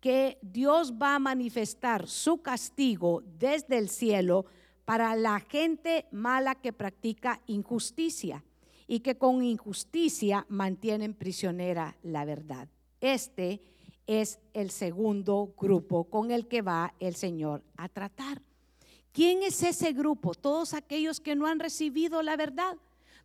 [0.00, 4.44] que Dios va a manifestar su castigo desde el cielo
[4.84, 8.44] para la gente mala que practica injusticia
[8.86, 12.68] y que con injusticia mantienen prisionera la verdad.
[13.00, 13.62] Este
[14.06, 18.42] es el segundo grupo con el que va el Señor a tratar.
[19.12, 20.34] ¿Quién es ese grupo?
[20.34, 22.76] Todos aquellos que no han recibido la verdad,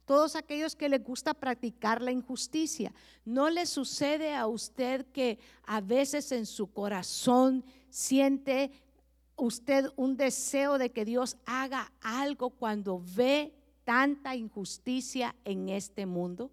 [0.06, 2.94] todos aquellos que les gusta practicar la injusticia.
[3.26, 8.72] ¿No le sucede a usted que a veces en su corazón siente
[9.36, 13.54] usted un deseo de que Dios haga algo cuando ve
[13.90, 16.52] tanta injusticia en este mundo?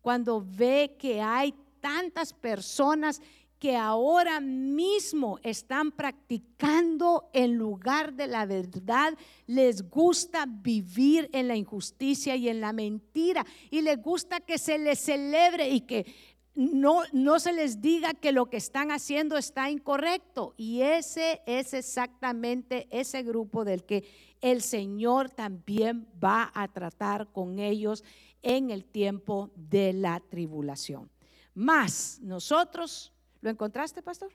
[0.00, 3.20] Cuando ve que hay tantas personas
[3.58, 9.12] que ahora mismo están practicando en lugar de la verdad,
[9.46, 14.78] les gusta vivir en la injusticia y en la mentira y les gusta que se
[14.78, 16.06] les celebre y que
[16.54, 20.54] no, no se les diga que lo que están haciendo está incorrecto.
[20.56, 24.04] Y ese es exactamente ese grupo del que
[24.40, 28.04] el Señor también va a tratar con ellos
[28.42, 31.10] en el tiempo de la tribulación.
[31.54, 34.32] Más nosotros, ¿lo encontraste, pastor?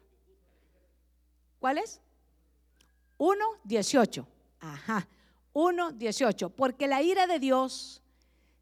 [1.59, 2.01] ¿Cuál es?
[3.17, 4.25] 1.18.
[4.59, 5.07] Ajá.
[5.53, 6.51] 1.18.
[6.51, 8.01] Porque la ira de Dios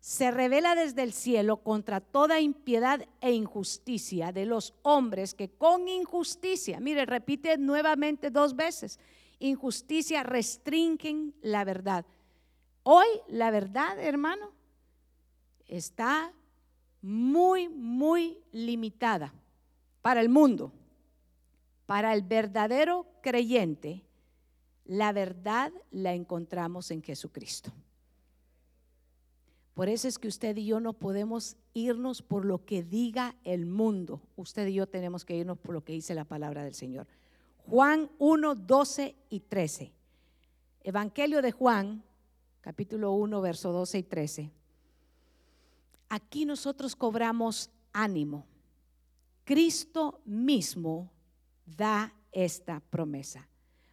[0.01, 5.87] se revela desde el cielo contra toda impiedad e injusticia de los hombres que con
[5.87, 8.99] injusticia, mire, repite nuevamente dos veces,
[9.39, 12.05] injusticia restringen la verdad.
[12.83, 14.51] Hoy la verdad, hermano,
[15.67, 16.33] está
[17.01, 19.33] muy, muy limitada
[20.01, 20.71] para el mundo.
[21.85, 24.03] Para el verdadero creyente,
[24.85, 27.71] la verdad la encontramos en Jesucristo.
[29.73, 33.65] Por eso es que usted y yo no podemos irnos por lo que diga el
[33.65, 34.21] mundo.
[34.35, 37.07] Usted y yo tenemos que irnos por lo que dice la palabra del Señor.
[37.69, 39.93] Juan 1, 12 y 13.
[40.81, 42.03] Evangelio de Juan,
[42.61, 44.51] capítulo 1, verso 12 y 13.
[46.09, 48.47] Aquí nosotros cobramos ánimo.
[49.43, 51.11] Cristo mismo
[51.63, 53.47] da esta promesa.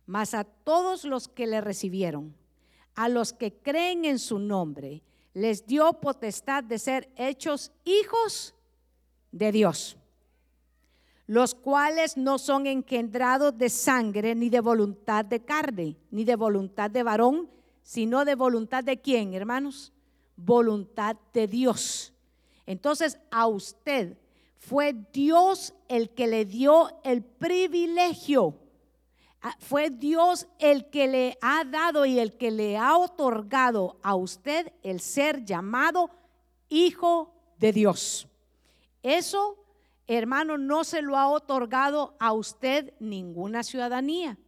[0.07, 2.35] Mas a todos los que le recibieron,
[2.95, 5.03] a los que creen en su nombre,
[5.35, 8.55] les dio potestad de ser hechos hijos
[9.33, 9.99] de Dios,
[11.27, 16.91] los cuales no son engendrados de sangre, ni de voluntad de carne, ni de voluntad
[16.91, 17.51] de varón,
[17.83, 19.93] sino de voluntad de quién, hermanos?
[20.37, 22.13] Voluntad de Dios.
[22.67, 24.17] Entonces a usted
[24.59, 28.55] fue Dios el que le dio el privilegio
[29.49, 34.17] Ah, fue Dios el que le ha dado y el que le ha otorgado a
[34.17, 36.11] usted el ser llamado
[36.69, 38.27] hijo de Dios.
[39.05, 39.57] Eso,
[40.07, 44.39] hermano, no se lo ha otorgado a usted ninguna ciudadanía,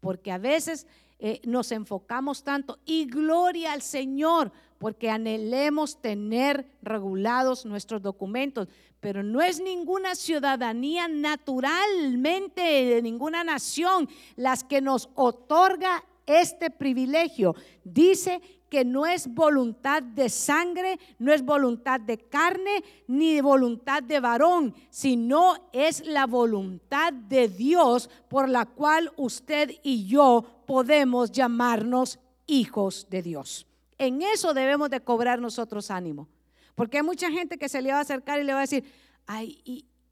[0.00, 0.86] porque a veces
[1.18, 8.68] eh, nos enfocamos tanto y gloria al Señor, porque anhelemos tener regulados nuestros documentos
[9.00, 17.54] pero no es ninguna ciudadanía naturalmente de ninguna nación las que nos otorga este privilegio.
[17.84, 24.20] Dice que no es voluntad de sangre, no es voluntad de carne, ni voluntad de
[24.20, 32.18] varón, sino es la voluntad de Dios por la cual usted y yo podemos llamarnos
[32.46, 33.66] hijos de Dios.
[33.98, 36.28] En eso debemos de cobrar nosotros ánimo.
[36.74, 38.84] Porque hay mucha gente que se le va a acercar y le va a decir,
[39.26, 39.60] ay,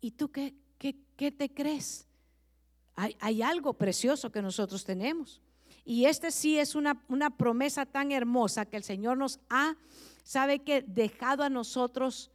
[0.01, 2.09] ¿y, tú qué, qué, te crees?
[2.97, 5.41] Hay, algo precioso que nosotros tenemos.
[5.87, 9.77] Y este sí es una, una promesa tan hermosa que el Señor nos ha,
[10.25, 12.33] sabe que, dejado a nosotros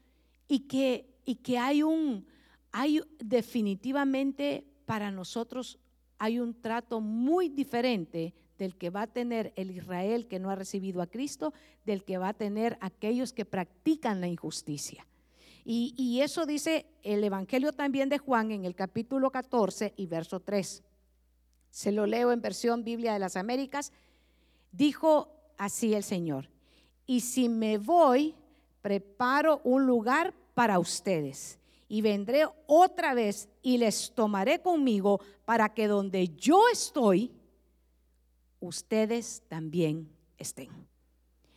[0.47, 2.25] y que, y que hay un,
[2.71, 5.77] hay definitivamente para nosotros,
[6.17, 10.55] hay un trato muy diferente del que va a tener el Israel que no ha
[10.55, 15.05] recibido a Cristo, del que va a tener aquellos que practican la injusticia.
[15.65, 20.83] Y, eso dice el Evangelio también de Juan en el capítulo 14 y verso 3.
[21.71, 23.91] Se lo leo en versión Biblia de las Américas.
[24.71, 26.49] Dijo así el Señor,
[27.07, 28.35] y si me voy,
[28.81, 35.87] preparo un lugar para ustedes y vendré otra vez y les tomaré conmigo para que
[35.87, 37.33] donde yo estoy,
[38.61, 40.69] ustedes también estén.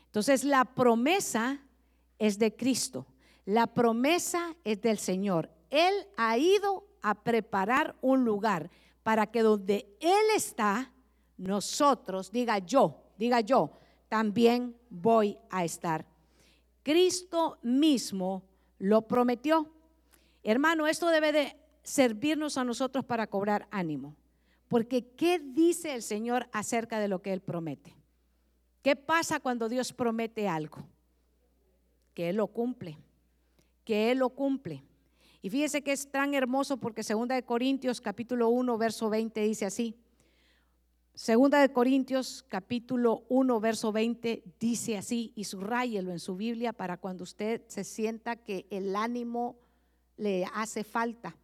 [0.07, 1.61] Entonces la promesa
[2.19, 3.07] es de Cristo,
[3.45, 5.51] la promesa es del Señor.
[5.71, 8.71] Él ha ido a preparar un lugar
[9.05, 10.91] para que donde Él está,
[11.37, 13.79] nosotros, diga yo, diga yo,
[14.09, 16.07] también voy a estar.
[16.83, 18.43] Cristo mismo
[18.79, 19.71] lo prometió.
[20.43, 24.17] Hermano, esto debe de servirnos a nosotros para cobrar ánimo.
[24.69, 27.95] Porque ¿qué dice el Señor acerca de lo que Él promete?
[28.83, 30.87] ¿Qué pasa cuando Dios promete algo?
[32.15, 32.99] Que Él lo cumple,
[33.85, 34.83] que Él lo cumple.
[35.45, 39.67] Y fíjese que es tan hermoso porque segunda de Corintios capítulo 1 verso 20 dice
[39.67, 39.95] así.
[41.13, 46.97] Segunda de Corintios capítulo 1 verso 20 dice así y subrayelo en su Biblia para
[46.97, 49.59] cuando usted se sienta que el ánimo
[50.17, 51.37] le hace falta.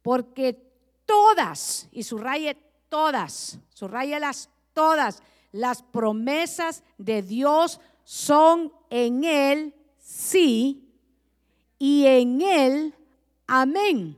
[0.00, 0.54] Porque
[1.04, 2.56] todas, y subraye
[2.88, 3.60] todas,
[4.18, 5.22] las todas,
[5.52, 10.90] las promesas de Dios son en Él sí
[11.78, 12.94] y en Él
[13.46, 14.16] amén,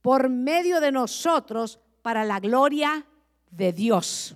[0.00, 3.06] por medio de nosotros para la gloria
[3.50, 4.34] de Dios.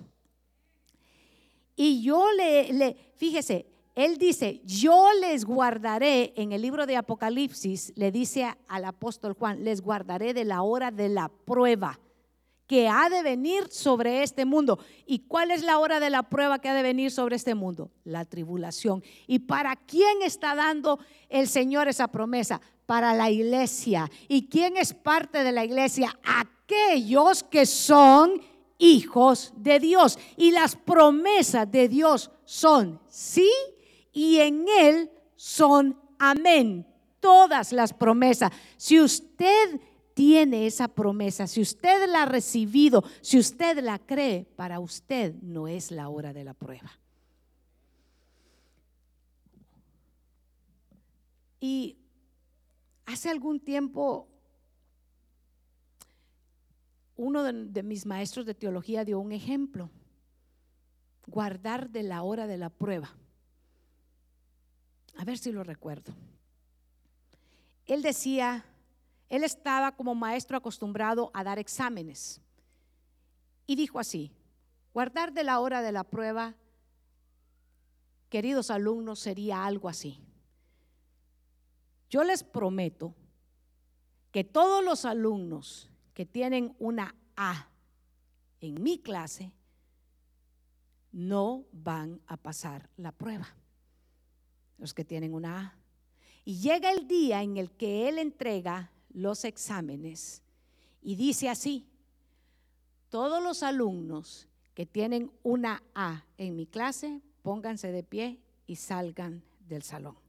[1.75, 3.65] Y yo le, le fíjese,
[3.95, 9.63] él dice, yo les guardaré, en el libro de Apocalipsis, le dice al apóstol Juan,
[9.63, 11.99] les guardaré de la hora de la prueba
[12.67, 14.79] que ha de venir sobre este mundo.
[15.05, 17.91] ¿Y cuál es la hora de la prueba que ha de venir sobre este mundo?
[18.03, 19.03] La tribulación.
[19.27, 20.99] ¿Y para quién está dando
[21.29, 22.59] el Señor esa promesa?
[22.85, 24.09] Para la iglesia.
[24.27, 26.17] ¿Y quién es parte de la iglesia?
[26.23, 28.41] Aquellos que son
[28.77, 30.19] hijos de Dios.
[30.37, 33.51] Y las promesas de Dios son sí
[34.11, 36.87] y en Él son amén.
[37.19, 38.51] Todas las promesas.
[38.77, 39.79] Si usted
[40.13, 45.67] tiene esa promesa, si usted la ha recibido, si usted la cree, para usted no
[45.67, 46.91] es la hora de la prueba.
[51.59, 51.97] Y
[53.05, 54.27] hace algún tiempo
[57.15, 59.89] uno de, mis maestros de teología dio un ejemplo,
[61.27, 63.15] guardar de la hora de la prueba.
[65.17, 66.13] A ver si lo recuerdo.
[67.85, 68.65] Él decía,
[69.29, 72.41] él estaba como maestro acostumbrado a dar exámenes
[73.65, 74.31] y dijo así,
[74.93, 76.55] guardar de la hora de la prueba,
[78.29, 80.24] queridos alumnos, sería algo así.
[82.09, 83.15] Yo les prometo
[84.31, 87.69] que todos los alumnos que tienen una A
[88.61, 89.51] en mi clase
[91.11, 93.47] no van a pasar la prueba.
[94.77, 95.77] Los que tienen una A.
[96.43, 100.43] Y llega el día en el que él entrega los exámenes
[101.01, 101.87] y dice así,
[103.09, 109.43] todos los alumnos que tienen una A en mi clase, pónganse de pie y salgan
[109.59, 110.24] del salón.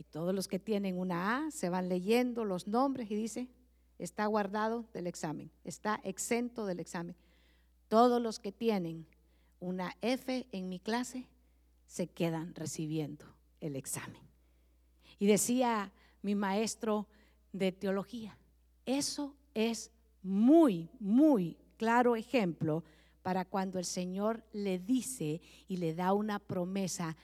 [0.00, 3.50] Y todos los que tienen una A se van leyendo los nombres y dice,
[3.98, 7.14] está guardado del examen, está exento del examen.
[7.86, 9.06] Todos los que tienen
[9.58, 11.26] una F en mi clase
[11.86, 13.26] se quedan recibiendo
[13.60, 14.22] el examen.
[15.18, 15.92] Y decía
[16.22, 17.06] mi maestro
[17.52, 18.38] de teología,
[18.86, 19.90] eso es
[20.22, 22.84] muy, muy claro ejemplo
[23.20, 27.18] para cuando el Señor le dice y le da una promesa,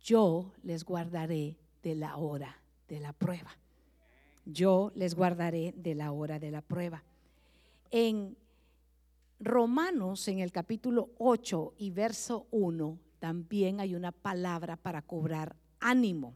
[0.00, 2.58] yo les guardaré de la hora
[2.88, 3.56] de la prueba
[4.46, 7.02] yo les guardaré de la hora de la prueba.
[7.90, 8.36] En
[9.40, 16.34] Romanos, en el capítulo 8 y verso 1, también hay una palabra para cobrar ánimo.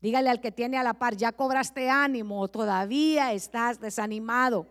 [0.00, 4.66] Dígale al que tiene a la par, ya cobraste ánimo o todavía estás desanimado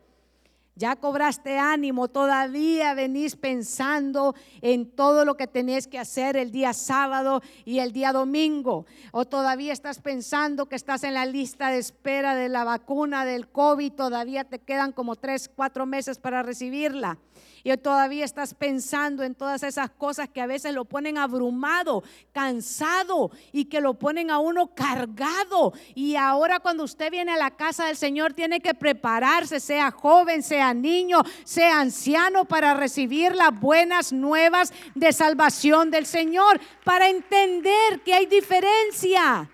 [0.80, 6.72] ya cobraste ánimo, todavía venís pensando en todo lo que tenés que hacer el día
[6.72, 11.80] sábado y el día domingo, o todavía estás pensando que estás en la lista de
[11.80, 17.20] espera de la vacuna del COVID, todavía te quedan como tres, cuatro meses para recibirla
[17.64, 23.32] y todavía estás pensando en todas esas cosas que a veces lo ponen abrumado, cansado
[23.52, 25.74] y que lo ponen a uno cargado.
[25.96, 30.44] Y ahora cuando usted viene a la casa del Señor tiene que prepararse, sea joven,
[30.44, 38.02] sea niño, sea anciano, para recibir las buenas nuevas de salvación del Señor, para entender
[38.04, 39.50] que hay diferencia.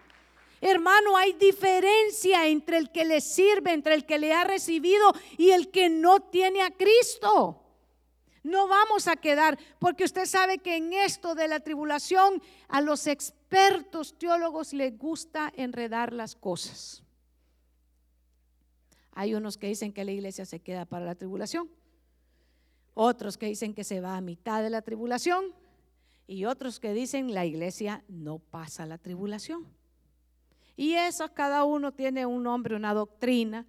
[0.62, 5.52] Hermano, hay diferencia entre el que le sirve, entre el que le ha recibido y
[5.52, 7.65] el que no tiene a Cristo.
[8.46, 13.08] No vamos a quedar, porque usted sabe que en esto de la tribulación a los
[13.08, 17.02] expertos teólogos les gusta enredar las cosas.
[19.14, 21.72] Hay unos que dicen que la iglesia se queda para la tribulación,
[22.94, 25.46] otros que dicen que se va a mitad de la tribulación
[26.28, 29.66] y otros que dicen la iglesia no pasa la tribulación.
[30.78, 33.66] Y eso cada uno tiene un nombre, una doctrina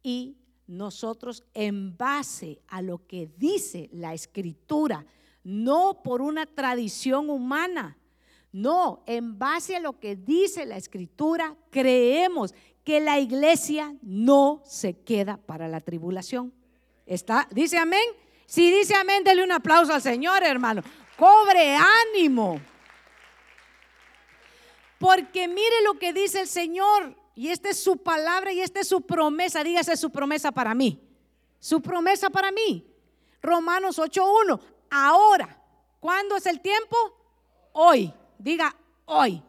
[0.00, 0.36] y
[0.72, 5.06] nosotros en base a lo que dice la escritura,
[5.44, 7.98] no por una tradición humana,
[8.52, 12.54] no, en base a lo que dice la escritura, creemos
[12.84, 16.52] que la iglesia no se queda para la tribulación.
[17.06, 17.48] ¿Está?
[17.50, 18.04] ¿Dice amén?
[18.46, 20.82] Si dice amén, dele un aplauso al Señor, hermano.
[21.16, 22.60] Cobre ánimo.
[24.98, 27.16] Porque mire lo que dice el Señor.
[27.34, 29.64] Y esta es su palabra y esta es su promesa.
[29.64, 31.00] Dígase su promesa para mí.
[31.58, 32.86] Su promesa para mí.
[33.40, 34.60] Romanos 8.1.
[34.90, 35.58] Ahora.
[36.00, 36.96] ¿Cuándo es el tiempo?
[37.72, 38.12] Hoy.
[38.38, 38.74] Diga
[39.06, 39.42] hoy.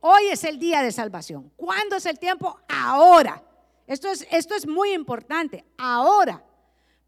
[0.00, 1.50] Hoy es el día de salvación.
[1.56, 2.58] ¿Cuándo es el tiempo?
[2.68, 3.42] Ahora.
[3.86, 5.64] Esto es, esto es muy importante.
[5.78, 6.44] Ahora.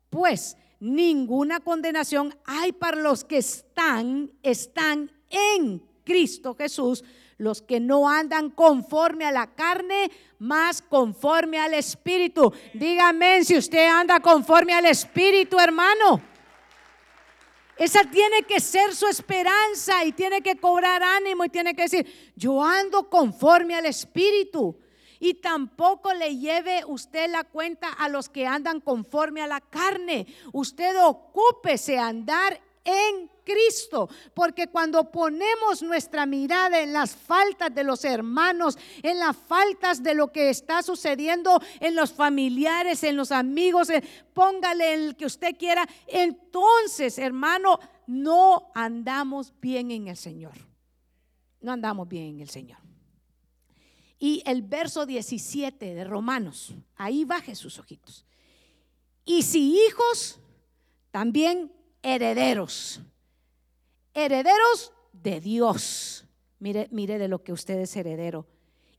[0.09, 7.03] Pues ninguna condenación hay para los que están, están en Cristo Jesús
[7.45, 12.53] los que no andan conforme a la carne, más conforme al Espíritu.
[12.73, 16.21] Dígame si usted anda conforme al Espíritu, hermano.
[17.77, 22.33] Esa tiene que ser su esperanza y tiene que cobrar ánimo y tiene que decir,
[22.37, 24.77] yo ando conforme al Espíritu.
[25.21, 30.27] Y tampoco le lleve usted la cuenta a los que andan conforme a la carne.
[30.53, 37.85] Usted ocúpese a andar en Cristo, porque cuando ponemos nuestra mirada en las faltas de
[37.85, 43.33] los hermanos, en las faltas de lo que está sucediendo en los familiares, en los
[43.33, 43.89] amigos,
[44.33, 50.55] póngale el que usted quiera, entonces, hermano, no andamos bien en el Señor.
[51.61, 52.79] No andamos bien en el Señor.
[54.19, 58.25] Y el verso 17 de Romanos, ahí baje sus ojitos.
[59.25, 60.39] Y si hijos,
[61.11, 61.73] también
[62.05, 63.01] herederos.
[64.13, 66.25] Herederos de Dios.
[66.61, 68.47] Mire, mire de lo que usted es heredero.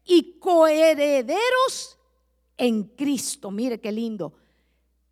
[0.03, 1.97] Y coherederos
[2.57, 3.51] en Cristo.
[3.51, 4.33] Mire qué lindo.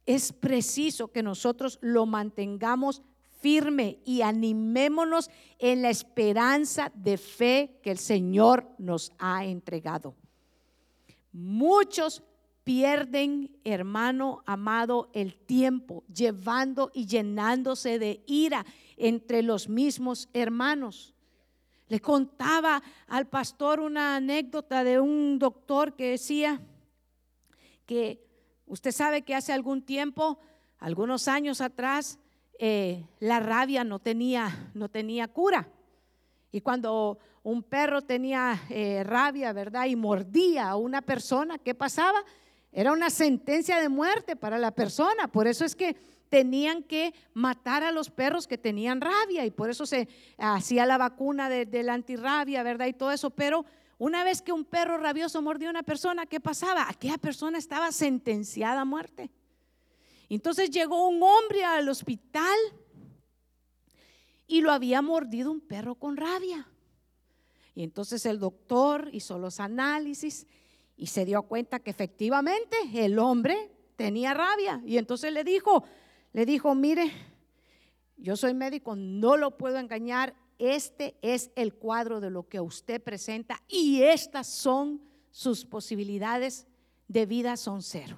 [0.05, 3.03] Es preciso que nosotros lo mantengamos
[3.39, 5.29] firme y animémonos
[5.59, 10.15] en la esperanza de fe que el Señor nos ha entregado.
[11.31, 12.23] Muchos
[12.68, 18.65] pierden, hermano amado, el tiempo llevando y llenándose de ira
[18.97, 21.15] entre los mismos hermanos.
[21.88, 26.59] Le contaba al pastor una anécdota de un doctor que decía
[27.86, 28.28] que
[28.65, 30.38] usted sabe que hace algún tiempo,
[30.78, 32.20] algunos años atrás,
[32.59, 35.70] eh, la rabia no tenía, no tenía cura.
[36.51, 39.86] Y cuando un perro tenía eh, rabia, ¿verdad?
[39.86, 42.26] Y mordía a una persona, ¿qué pasaba?
[42.72, 45.28] Era una sentencia de muerte para la persona.
[45.28, 45.95] Por eso es que
[46.30, 50.07] tenían que matar a los perros que tenían rabia y por eso se
[50.38, 52.88] hacía la vacuna de, la antirrabia, ¿verdad?
[52.88, 53.30] Y todo eso.
[53.30, 53.65] Pero
[53.97, 56.88] una vez que un perro rabioso mordió a una persona, ¿qué pasaba?
[56.89, 59.32] Aquella persona estaba sentenciada a muerte.
[60.30, 62.57] Entonces llegó un hombre al hospital
[64.45, 66.68] y lo había mordido un perro con rabia.
[67.76, 70.47] Y entonces el doctor hizo los análisis
[70.97, 74.81] y se dio cuenta que efectivamente el hombre tenía rabia.
[74.85, 75.83] Y entonces le dijo,
[76.33, 77.11] le dijo, mire,
[78.17, 83.01] yo soy médico, no lo puedo engañar, este es el cuadro de lo que usted
[83.01, 86.65] presenta y estas son sus posibilidades
[87.07, 88.17] de vida son cero.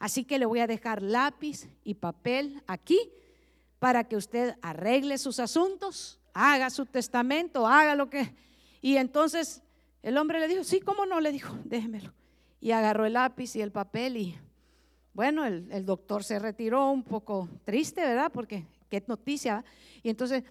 [0.00, 2.98] Así que le voy a dejar lápiz y papel aquí
[3.78, 8.34] para que usted arregle sus asuntos, haga su testamento, haga lo que...
[8.80, 9.62] Y entonces
[10.02, 11.20] el hombre le dijo, sí, ¿cómo no?
[11.20, 12.12] Le dijo, déjemelo.
[12.60, 14.38] Y agarró el lápiz y el papel y
[15.18, 18.30] bueno, el, doctor se retiró un poco triste, ¿verdad?
[18.32, 19.64] Porque qué noticia.
[20.00, 20.44] Y entonces,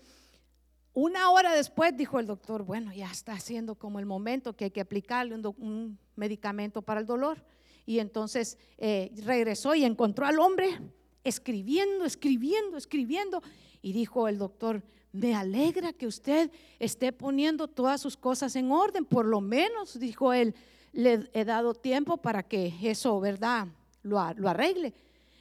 [0.92, 4.72] una hora después dijo el doctor, bueno, ya está siendo como el momento que hay
[4.72, 7.46] que aplicarle un medicamento para el dolor.
[7.86, 10.78] Y entonces eh, regresó y encontró al hombre
[11.24, 13.42] escribiendo, escribiendo, escribiendo.
[13.82, 19.06] Y dijo el doctor, me alegra que usted esté poniendo todas sus cosas en orden.
[19.06, 20.54] Por lo menos, dijo él,
[20.94, 23.68] le he dado tiempo para que eso, ¿verdad?
[24.04, 24.94] Lo, lo arregle.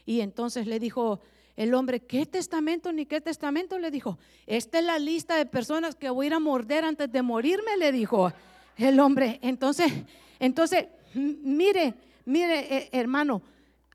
[0.05, 1.21] Y entonces le dijo
[1.57, 3.79] el hombre, ¿qué testamento ni qué testamento?
[3.79, 7.11] Le dijo, esta es la lista de personas que voy a ir a morder antes
[7.11, 8.33] de morirme, le dijo
[8.77, 9.39] el hombre.
[9.43, 9.93] Entonces,
[10.39, 11.95] entonces, mire,
[12.27, 13.41] Mire, eh, hermano,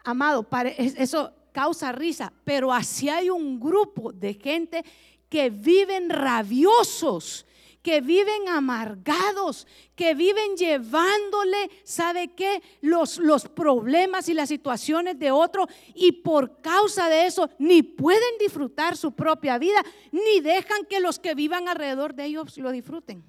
[0.05, 0.47] amado,
[0.77, 4.85] eso causa risa, pero así hay un grupo de gente
[5.31, 7.45] que viven rabiosos,
[7.81, 9.65] que viven amargados,
[9.95, 12.61] que viven llevándole, ¿sabe qué?
[12.81, 18.37] Los, los problemas y las situaciones de otro y por causa de eso ni pueden
[18.39, 23.23] disfrutar su propia vida, ni dejan que los que vivan alrededor de ellos lo disfruten.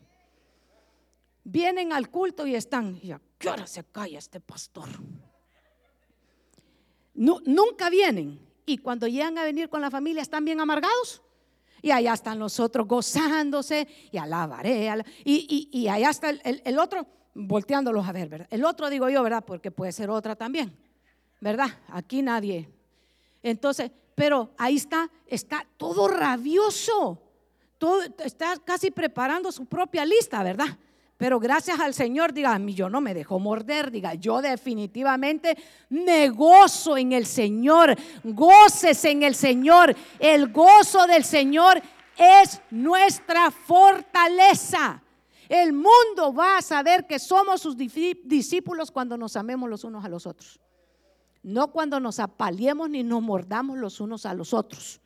[1.45, 3.01] Vienen al culto y están,
[3.39, 4.89] qué hora se calla este pastor?
[7.15, 8.41] nunca vienen.
[8.67, 11.23] Y cuando llegan a venir con la familia están bien amargados.
[11.83, 14.89] Y allá están los otros gozándose y alabaré.
[15.25, 18.47] y, y, allá está el, otro volteándolos a ver, ¿verdad?
[18.51, 19.45] El otro digo yo, ¿verdad?
[19.45, 20.75] Porque puede ser otra también,
[21.41, 21.69] ¿verdad?
[21.89, 22.69] Aquí nadie.
[23.43, 27.21] Entonces, pero ahí está, está todo rabioso.
[27.79, 30.79] Todo, está casi preparando su propia lista, ¿verdad?
[31.23, 35.57] Pero gracias al Señor, diga, a mí yo no me dejo morder, diga, yo definitivamente
[35.89, 39.95] me gozo en el Señor, goces en el Señor.
[40.19, 41.81] El gozo del Señor
[42.19, 45.01] es nuestra fortaleza.
[45.49, 50.09] El mundo va a saber que somos sus discípulos cuando nos amemos los unos a
[50.09, 50.59] los otros.
[51.45, 55.01] No cuando nos apaliemos ni nos mordamos los unos a los otros.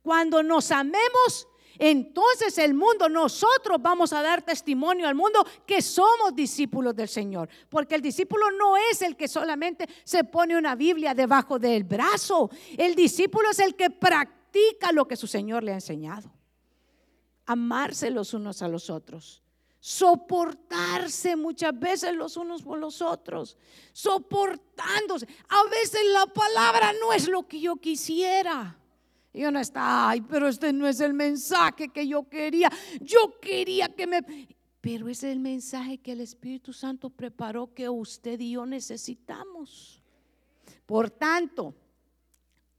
[0.00, 1.46] Cuando nos amemos
[1.80, 7.48] entonces el mundo, nosotros vamos a dar testimonio al mundo que somos discípulos del Señor.
[7.70, 12.50] Porque el discípulo no es el que solamente se pone una Biblia debajo del brazo.
[12.76, 16.30] El discípulo es el que practica lo que su Señor le ha enseñado.
[17.46, 19.42] Amarse los unos a los otros
[19.82, 23.56] soportarse muchas veces los unos por los otros,
[23.94, 25.26] soportándose.
[25.48, 28.79] A veces la palabra no es lo que yo quisiera.
[29.32, 32.70] Y uno está, ay, pero este no es el mensaje que yo quería.
[33.00, 34.20] Yo quería que me...
[34.80, 40.02] Pero es el mensaje que el Espíritu Santo preparó que usted y yo necesitamos.
[40.86, 41.74] Por tanto,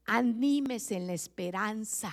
[0.04, 2.12] anímese en la esperanza.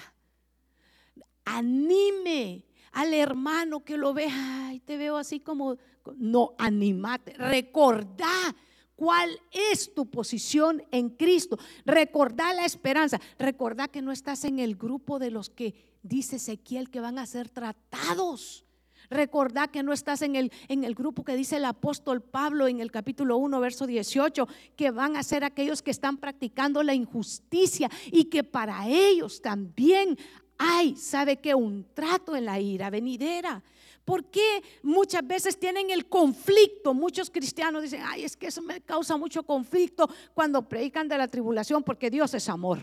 [1.43, 5.77] Anime al hermano que lo ve, ay, te veo así como,
[6.17, 8.55] no, animate, recordá
[8.99, 9.39] cuál
[9.71, 15.19] es tu posición en Cristo, recordá la esperanza, recordá que no estás en el grupo
[15.19, 15.73] de los que
[16.03, 18.65] dice Ezequiel que van a ser tratados.
[19.09, 22.81] Recordá que no estás en el, en el grupo que dice el apóstol Pablo en
[22.81, 27.89] el capítulo 1, verso 18, que van a ser aquellos que están practicando la injusticia
[28.11, 30.17] y que para ellos también
[30.57, 33.63] hay, ¿sabe que Un trato en la ira venidera.
[34.05, 36.93] ¿Por qué muchas veces tienen el conflicto?
[36.93, 41.27] Muchos cristianos dicen, ay, es que eso me causa mucho conflicto cuando predican de la
[41.27, 42.79] tribulación porque Dios es amor.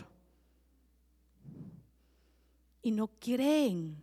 [2.82, 4.00] Y no creen,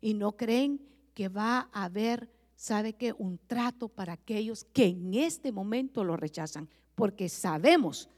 [0.00, 0.80] y no creen
[1.14, 3.12] que va a haber, ¿sabe qué?
[3.12, 6.68] Un trato para aquellos que en este momento lo rechazan.
[6.94, 8.08] Porque sabemos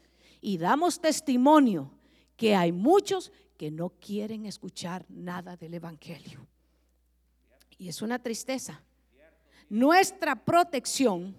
[0.41, 1.91] y damos testimonio
[2.35, 6.47] que hay muchos que no quieren escuchar nada del Evangelio.
[7.79, 8.83] Y es una tristeza.
[9.69, 11.35] Nuestra protección,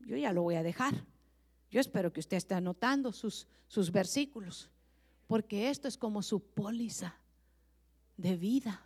[0.00, 1.04] yo ya lo voy a dejar.
[1.70, 4.70] Yo espero que usted esté anotando sus, sus versículos,
[5.26, 7.16] porque esto es como su póliza
[8.16, 8.82] de vida.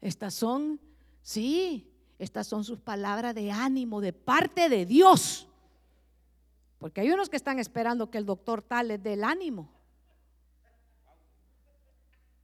[0.00, 0.80] Estas son,
[1.22, 5.46] sí, estas son sus palabras de ánimo de parte de Dios.
[6.78, 9.70] Porque hay unos que están esperando que el doctor tal les dé el ánimo.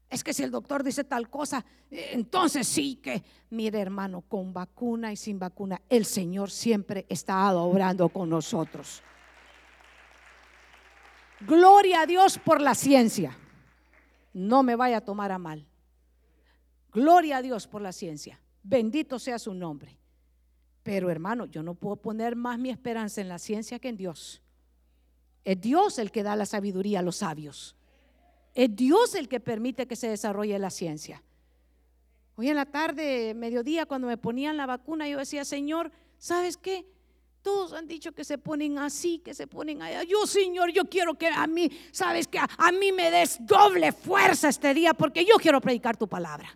[0.08, 4.52] Es que si el doctor dice tal cosa, eh, entonces sí que, mire hermano, con
[4.52, 9.02] vacuna y sin vacuna, el Señor siempre está obrando con nosotros.
[11.40, 13.36] Gloria a Dios por la ciencia.
[14.32, 15.66] No me vaya a tomar a mal.
[16.92, 18.40] Gloria a Dios por la ciencia.
[18.62, 19.98] Bendito sea su nombre.
[20.82, 24.40] Pero hermano, yo no puedo poner más mi esperanza en la ciencia que en Dios.
[25.44, 27.76] Es Dios el que da la sabiduría a los sabios.
[28.56, 31.22] Es Dios el que permite que se desarrolle la ciencia.
[32.36, 36.86] Hoy en la tarde, mediodía, cuando me ponían la vacuna, yo decía, Señor, ¿sabes qué?
[37.42, 40.04] Todos han dicho que se ponen así, que se ponen allá.
[40.04, 42.38] Yo, Señor, yo quiero que a mí, ¿sabes qué?
[42.38, 46.48] A mí me des doble fuerza este día porque yo quiero predicar tu palabra.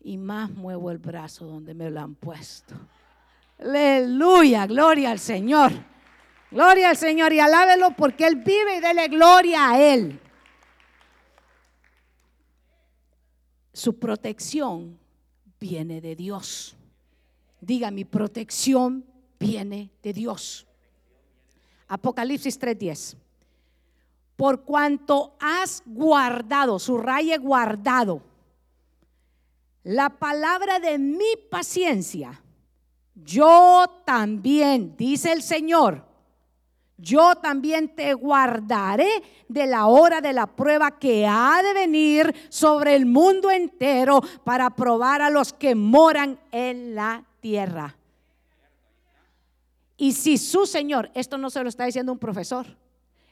[0.00, 2.74] Y más muevo el brazo donde me lo han puesto.
[3.60, 5.70] Aleluya, gloria al Señor.
[6.50, 10.18] Gloria al Señor y alábelo porque Él vive y dele gloria a Él.
[13.72, 14.98] Su protección
[15.60, 16.76] viene de Dios.
[17.60, 19.04] Diga, mi protección
[19.38, 20.66] viene de Dios.
[21.86, 23.16] Apocalipsis 3:10.
[24.36, 28.22] Por cuanto has guardado, su raye guardado,
[29.82, 32.40] la palabra de mi paciencia,
[33.14, 36.07] yo también, dice el Señor,
[36.98, 39.08] yo también te guardaré
[39.48, 44.70] de la hora de la prueba que ha de venir sobre el mundo entero para
[44.70, 47.96] probar a los que moran en la tierra.
[49.96, 52.66] Y si su Señor, esto no se lo está diciendo un profesor,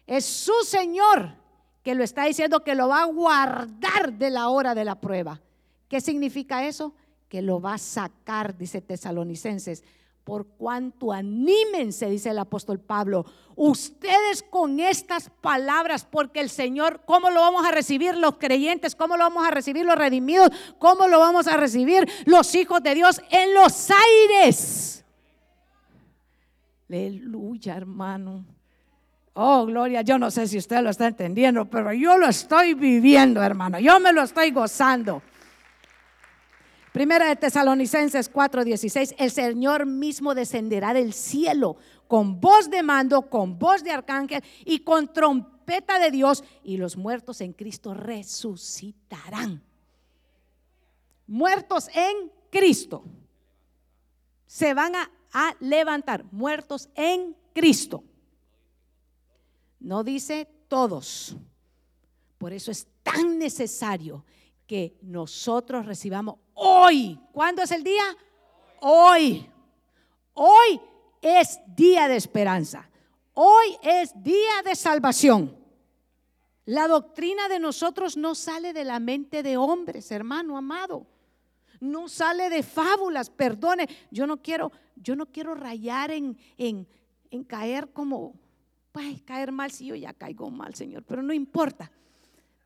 [0.07, 1.35] es su Señor
[1.83, 5.41] que lo está diciendo que lo va a guardar de la hora de la prueba.
[5.89, 6.95] ¿Qué significa eso?
[7.29, 9.85] Que lo va a sacar, dice Tesalonicenses,
[10.27, 13.24] por cuanto anímense, dice el apóstol Pablo,
[13.55, 18.97] ustedes con estas palabras, porque el Señor, ¿cómo lo vamos a recibir los creyentes?
[18.97, 20.51] ¿Cómo lo vamos a recibir los redimidos?
[20.81, 23.89] ¿Cómo lo vamos a recibir los hijos de Dios en los
[24.33, 25.05] aires?
[26.89, 28.45] Aleluya, hermano.
[29.35, 33.41] Oh, gloria, yo no sé si usted lo está entendiendo, pero yo lo estoy viviendo,
[33.45, 33.79] hermano.
[33.79, 35.22] Yo me lo estoy gozando.
[36.97, 41.76] Primera de Tesalonicenses 4:16, el Señor mismo descenderá del cielo
[42.09, 46.97] con voz de mando, con voz de arcángel y con trompeta de Dios y los
[46.97, 49.62] muertos en Cristo resucitarán.
[51.26, 53.05] Muertos en Cristo.
[54.47, 58.05] Se van a, a levantar, muertos en Cristo.
[59.80, 61.36] No dice todos.
[62.38, 64.24] Por eso es tan necesario
[64.67, 67.19] que nosotros recibamos hoy.
[67.33, 68.05] ¿Cuándo es el día?
[68.81, 69.49] Hoy.
[70.35, 70.81] Hoy
[71.23, 72.89] es día de esperanza.
[73.35, 75.57] Hoy es día de salvación.
[76.64, 81.07] La doctrina de nosotros no sale de la mente de hombres, hermano amado.
[81.81, 83.89] No sale de fábulas, perdone.
[84.11, 86.89] Yo no quiero, yo no quiero rayar en, en,
[87.31, 88.35] en caer como,
[88.95, 91.91] ay, caer mal si yo ya caigo mal, Señor, pero no importa.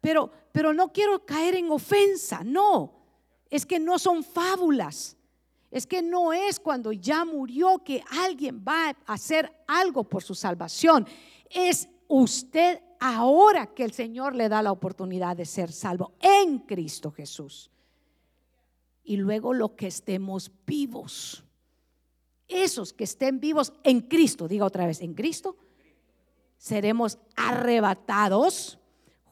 [0.00, 2.94] Pero, pero no quiero caer en ofensa, no.
[3.50, 5.16] Es que no son fábulas.
[5.70, 10.34] es que no es cuando ya murió que alguien va a hacer algo por su
[10.34, 11.06] salvación.
[11.48, 17.12] Es usted ahora que el Señor le da la oportunidad de ser salvo en Cristo
[17.12, 17.70] Jesús.
[19.04, 21.44] Y luego lo que estemos vivos.
[22.48, 25.56] Esos que estén vivos en Cristo, diga otra vez, en Cristo,
[26.58, 28.79] seremos arrebatados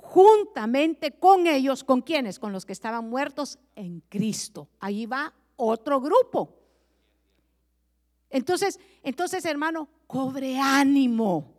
[0.09, 2.39] juntamente con ellos, ¿con quienes?
[2.39, 4.69] Con los que estaban muertos en Cristo.
[4.81, 6.57] Ahí va otro grupo.
[8.31, 11.55] Entonces, entonces hermano, cobre ánimo.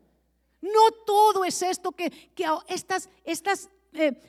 [0.62, 4.20] No todo es esto que, que estas, estas eh,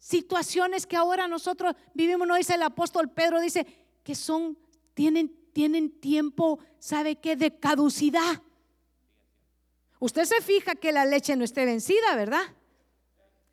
[0.00, 3.64] situaciones que ahora nosotros vivimos, no dice el apóstol Pedro, dice
[4.02, 4.58] que son,
[4.94, 7.36] tienen, tienen tiempo, ¿sabe qué?
[7.36, 8.42] De caducidad.
[10.00, 12.57] Usted se fija que la leche no esté vencida, ¿verdad?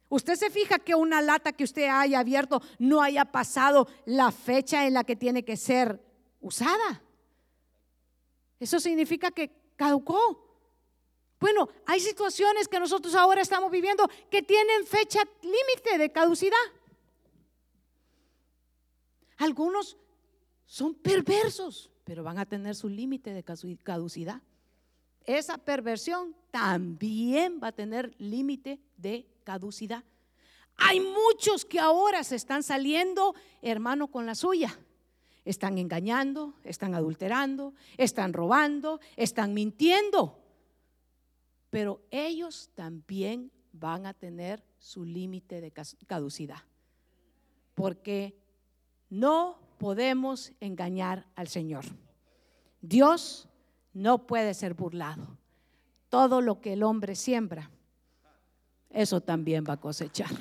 [0.10, 4.86] Usted se fija que una lata que usted haya abierto no haya pasado la fecha
[4.86, 5.99] en la que tiene que ser
[6.41, 7.01] usada.
[8.60, 10.43] Eso significa que caducó.
[11.39, 16.58] Bueno, hay situaciones que nosotros ahora estamos viviendo que tienen fecha límite de caducidad.
[19.38, 19.97] Algunos
[20.66, 24.41] son perversos, pero van a tener su límite de caducidad.
[25.26, 30.04] Esa perversión también va a tener límite de caducidad.
[30.76, 34.78] Hay muchos que ahora se están saliendo, hermano, con la suya.
[35.46, 40.43] Están engañando, están adulterando, están robando, están mintiendo.
[41.70, 46.64] Pero ellos también van a tener su límite de caducidad.
[47.74, 48.38] Porque
[49.10, 51.86] no podemos engañar al Señor.
[52.82, 53.48] Dios
[53.93, 55.38] no puede ser burlado.
[56.10, 57.72] Todo lo que el hombre siembra,
[58.96, 60.32] eso también va a cosechar.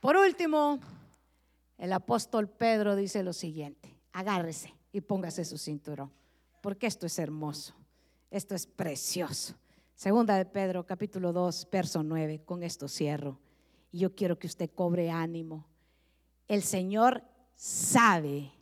[0.00, 0.80] Por último,
[1.76, 6.10] el apóstol Pedro dice lo siguiente, agárrese y póngase su cinturón,
[6.62, 7.74] porque esto es hermoso,
[8.30, 9.54] esto es precioso.
[9.94, 13.38] Segunda de Pedro, capítulo 2, verso 9, con esto cierro.
[13.92, 15.66] Y yo quiero que usted cobre ánimo.
[16.48, 17.22] El Señor
[17.54, 18.52] sabe,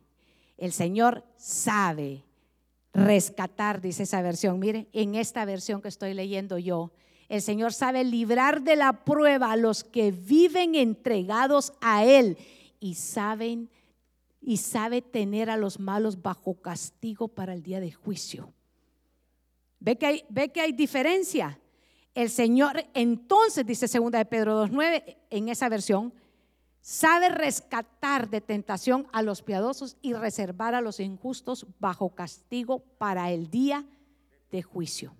[0.57, 2.23] el Señor sabe
[2.95, 4.59] rescatar, dice esa versión.
[4.59, 6.91] Mire, en esta versión que estoy leyendo yo,
[7.27, 12.37] el Señor sabe librar de la prueba a los que viven entregados a Él
[12.79, 13.69] y saben
[14.41, 18.53] y sabe tener a los malos bajo castigo para el día de juicio.
[19.79, 21.59] ¿Ve que hay, ve que hay diferencia?
[22.13, 26.13] El Señor, entonces, dice segunda de Pedro 2.9, en esa versión,
[26.85, 33.31] sabe rescatar de tentación a los piadosos y reservar a los injustos bajo castigo para
[33.31, 33.83] el día
[34.51, 35.15] de juicio.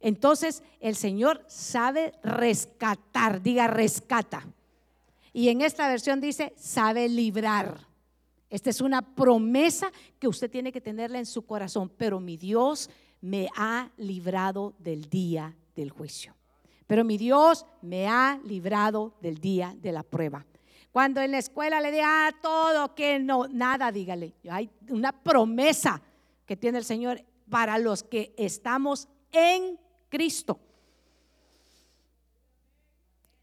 [0.00, 4.46] Entonces el Señor sabe rescatar, diga rescata.
[5.32, 7.80] Y en esta versión dice, sabe librar.
[8.50, 12.90] Esta es una promesa que usted tiene que tenerla en su corazón, pero mi Dios
[13.22, 16.34] me ha librado del día del juicio.
[16.86, 20.44] Pero mi Dios me ha librado del día de la prueba.
[20.92, 24.34] Cuando en la escuela le diga ah, todo, que no, nada, dígale.
[24.48, 26.00] Hay una promesa
[26.46, 29.78] que tiene el Señor para los que estamos en
[30.08, 30.60] Cristo.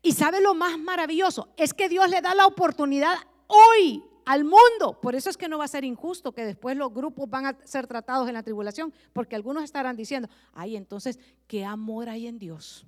[0.02, 3.16] Y sabe lo más maravilloso, es que Dios le da la oportunidad
[3.48, 5.00] hoy al mundo.
[5.02, 7.58] Por eso es que no va a ser injusto que después los grupos van a
[7.66, 12.40] ser tratados en la tribulación, porque algunos estarán diciendo, ay, entonces, ¿qué amor hay en
[12.40, 12.86] Dios?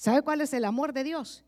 [0.00, 1.44] ¿Sabe cuál es el amor de Dios?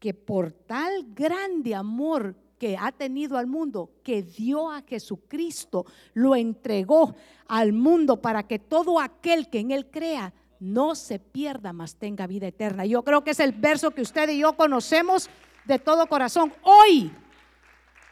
[0.00, 6.34] Que por tal grande amor que ha tenido al mundo, que dio a Jesucristo, lo
[6.34, 7.14] entregó
[7.46, 12.26] al mundo para que todo aquel que en él crea no se pierda, mas tenga
[12.26, 12.84] vida eterna.
[12.86, 15.30] Yo creo que es el verso que usted y yo conocemos
[15.64, 16.52] de todo corazón.
[16.64, 17.12] Hoy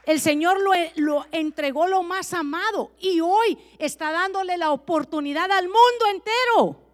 [0.06, 0.70] el Señor lo,
[1.02, 6.89] lo, entregó lo más amado y hoy está dándole la oportunidad al mundo entero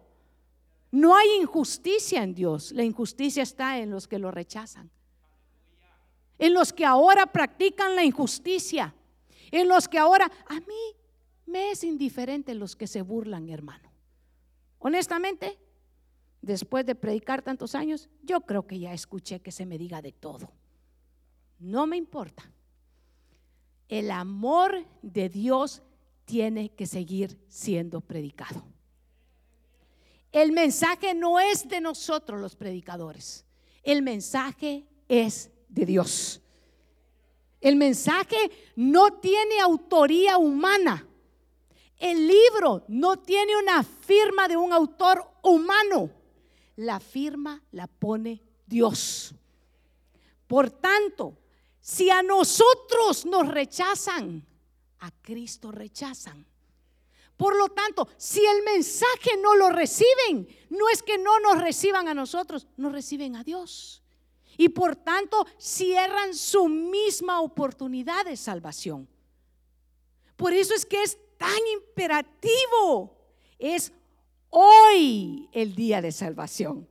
[0.91, 4.89] no hay injusticia en Dios, la injusticia está en los que lo rechazan.
[6.39, 8.93] En los que ahora practican la injusticia.
[9.51, 10.95] En los que ahora, a mí
[11.45, 13.89] me es indiferente los que se burlan, hermano.
[14.79, 15.57] Honestamente,
[16.41, 20.11] después de predicar tantos años, yo creo que ya escuché que se me diga de
[20.11, 20.51] todo.
[21.59, 22.51] No me importa.
[23.89, 25.81] El amor de Dios
[26.25, 28.63] tiene que seguir siendo predicado.
[30.37, 33.43] El mensaje no es de nosotros los predicadores.
[33.81, 36.39] El mensaje es de Dios.
[37.59, 41.07] El mensaje no tiene autoría humana.
[41.97, 46.11] El libro no tiene una firma de un autor humano.
[46.75, 49.33] La firma la pone Dios.
[50.45, 51.35] Por tanto,
[51.81, 54.45] si a nosotros nos rechazan,
[54.99, 56.45] a Cristo rechazan.
[57.37, 62.07] Por lo tanto, si el mensaje no lo reciben, no es que no nos reciban
[62.07, 64.03] a nosotros, no reciben a Dios.
[64.57, 69.07] Y por tanto, cierran su misma oportunidad de salvación.
[70.35, 73.15] Por eso es que es tan imperativo.
[73.59, 73.91] Es
[74.49, 76.87] hoy el día de salvación.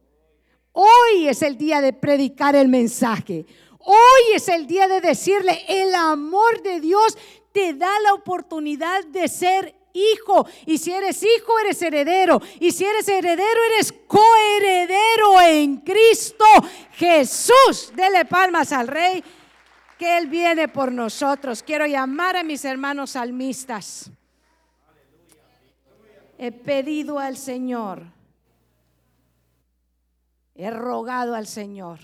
[0.71, 3.47] Hoy es el día de predicar el mensaje.
[3.81, 7.17] Hoy es el día de decirle, el amor de Dios
[7.53, 10.47] te da la oportunidad de ser hijo.
[10.67, 12.41] Y si eres hijo, eres heredero.
[12.61, 16.45] Y si eres heredero, eres coheredero en Cristo
[16.93, 17.93] Jesús.
[17.95, 19.25] Dele palmas al rey,
[19.99, 21.63] que Él viene por nosotros.
[21.63, 24.11] Quiero llamar a mis hermanos salmistas.
[26.39, 28.03] He pedido al Señor,
[30.55, 31.99] he rogado al Señor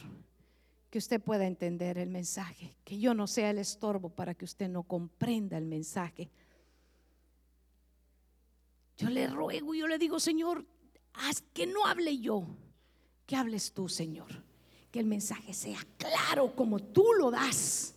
[0.93, 4.69] que usted pueda entender el mensaje, que yo no sea el estorbo para que usted
[4.69, 6.31] no comprenda el mensaje.
[8.97, 10.65] Yo le ruego, yo le digo, Señor,
[11.15, 12.47] haz que no hable yo,
[13.27, 14.43] que hables tú, Señor.
[14.91, 17.95] Que el mensaje sea claro como tú lo das.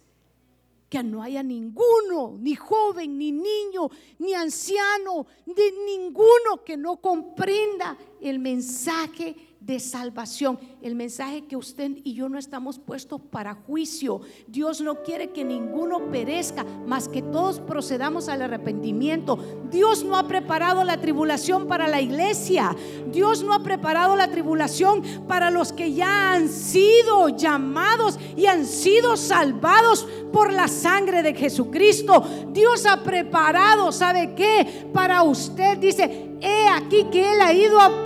[0.90, 3.90] Que no haya ninguno, ni joven, ni niño,
[4.20, 10.60] ni anciano, de ninguno que no comprenda el mensaje de salvación.
[10.82, 14.22] El mensaje que usted y yo no estamos puestos para juicio.
[14.48, 19.40] Dios no quiere que ninguno perezca, más que todos procedamos al arrepentimiento.
[19.72, 22.76] Dios no ha preparado la tribulación para la iglesia.
[23.12, 28.66] Dios no ha preparado la tribulación para los que ya han sido llamados y han
[28.66, 32.24] sido salvados por la sangre de Jesucristo.
[32.52, 34.90] Dios ha preparado, ¿sabe qué?
[34.94, 38.04] Para usted, dice, he aquí que Él ha ido a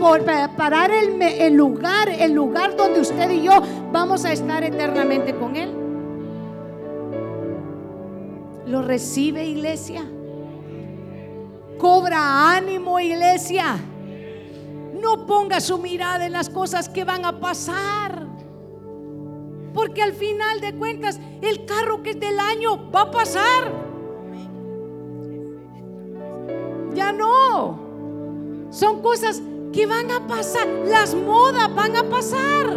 [0.56, 3.52] parar el, el lugar, el lugar donde usted y yo
[3.92, 5.70] vamos a estar eternamente con Él.
[8.66, 10.04] ¿Lo recibe iglesia?
[11.78, 13.78] Cobra ánimo iglesia.
[15.02, 18.28] No ponga su mirada en las cosas que van a pasar.
[19.74, 23.72] Porque al final de cuentas el carro que es del año va a pasar.
[26.94, 27.89] Ya no.
[28.70, 29.42] Son cosas
[29.74, 30.68] que van a pasar.
[30.86, 32.68] Las modas van a pasar.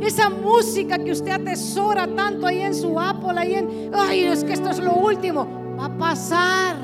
[0.00, 4.52] Esa música que usted atesora tanto ahí en su Apple, ahí en, ay, es que
[4.52, 5.46] esto es lo último,
[5.78, 6.76] va a pasar.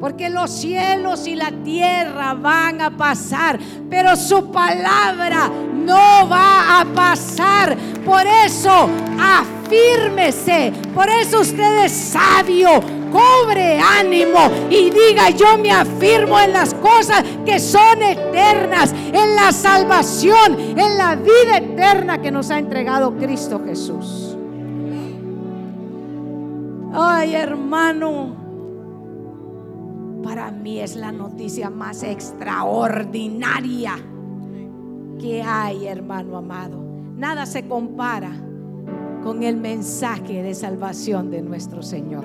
[0.00, 3.58] Porque los cielos y la tierra van a pasar,
[3.88, 7.76] pero su palabra no va a pasar.
[8.04, 10.72] Por eso, afírmese.
[10.94, 12.80] Por eso usted es sabio
[13.14, 19.52] cobre ánimo y diga, yo me afirmo en las cosas que son eternas, en la
[19.52, 24.36] salvación, en la vida eterna que nos ha entregado Cristo Jesús.
[26.92, 28.34] Ay, hermano,
[30.24, 33.96] para mí es la noticia más extraordinaria
[35.20, 36.82] que hay, hermano amado.
[37.16, 38.32] Nada se compara
[39.22, 42.24] con el mensaje de salvación de nuestro Señor.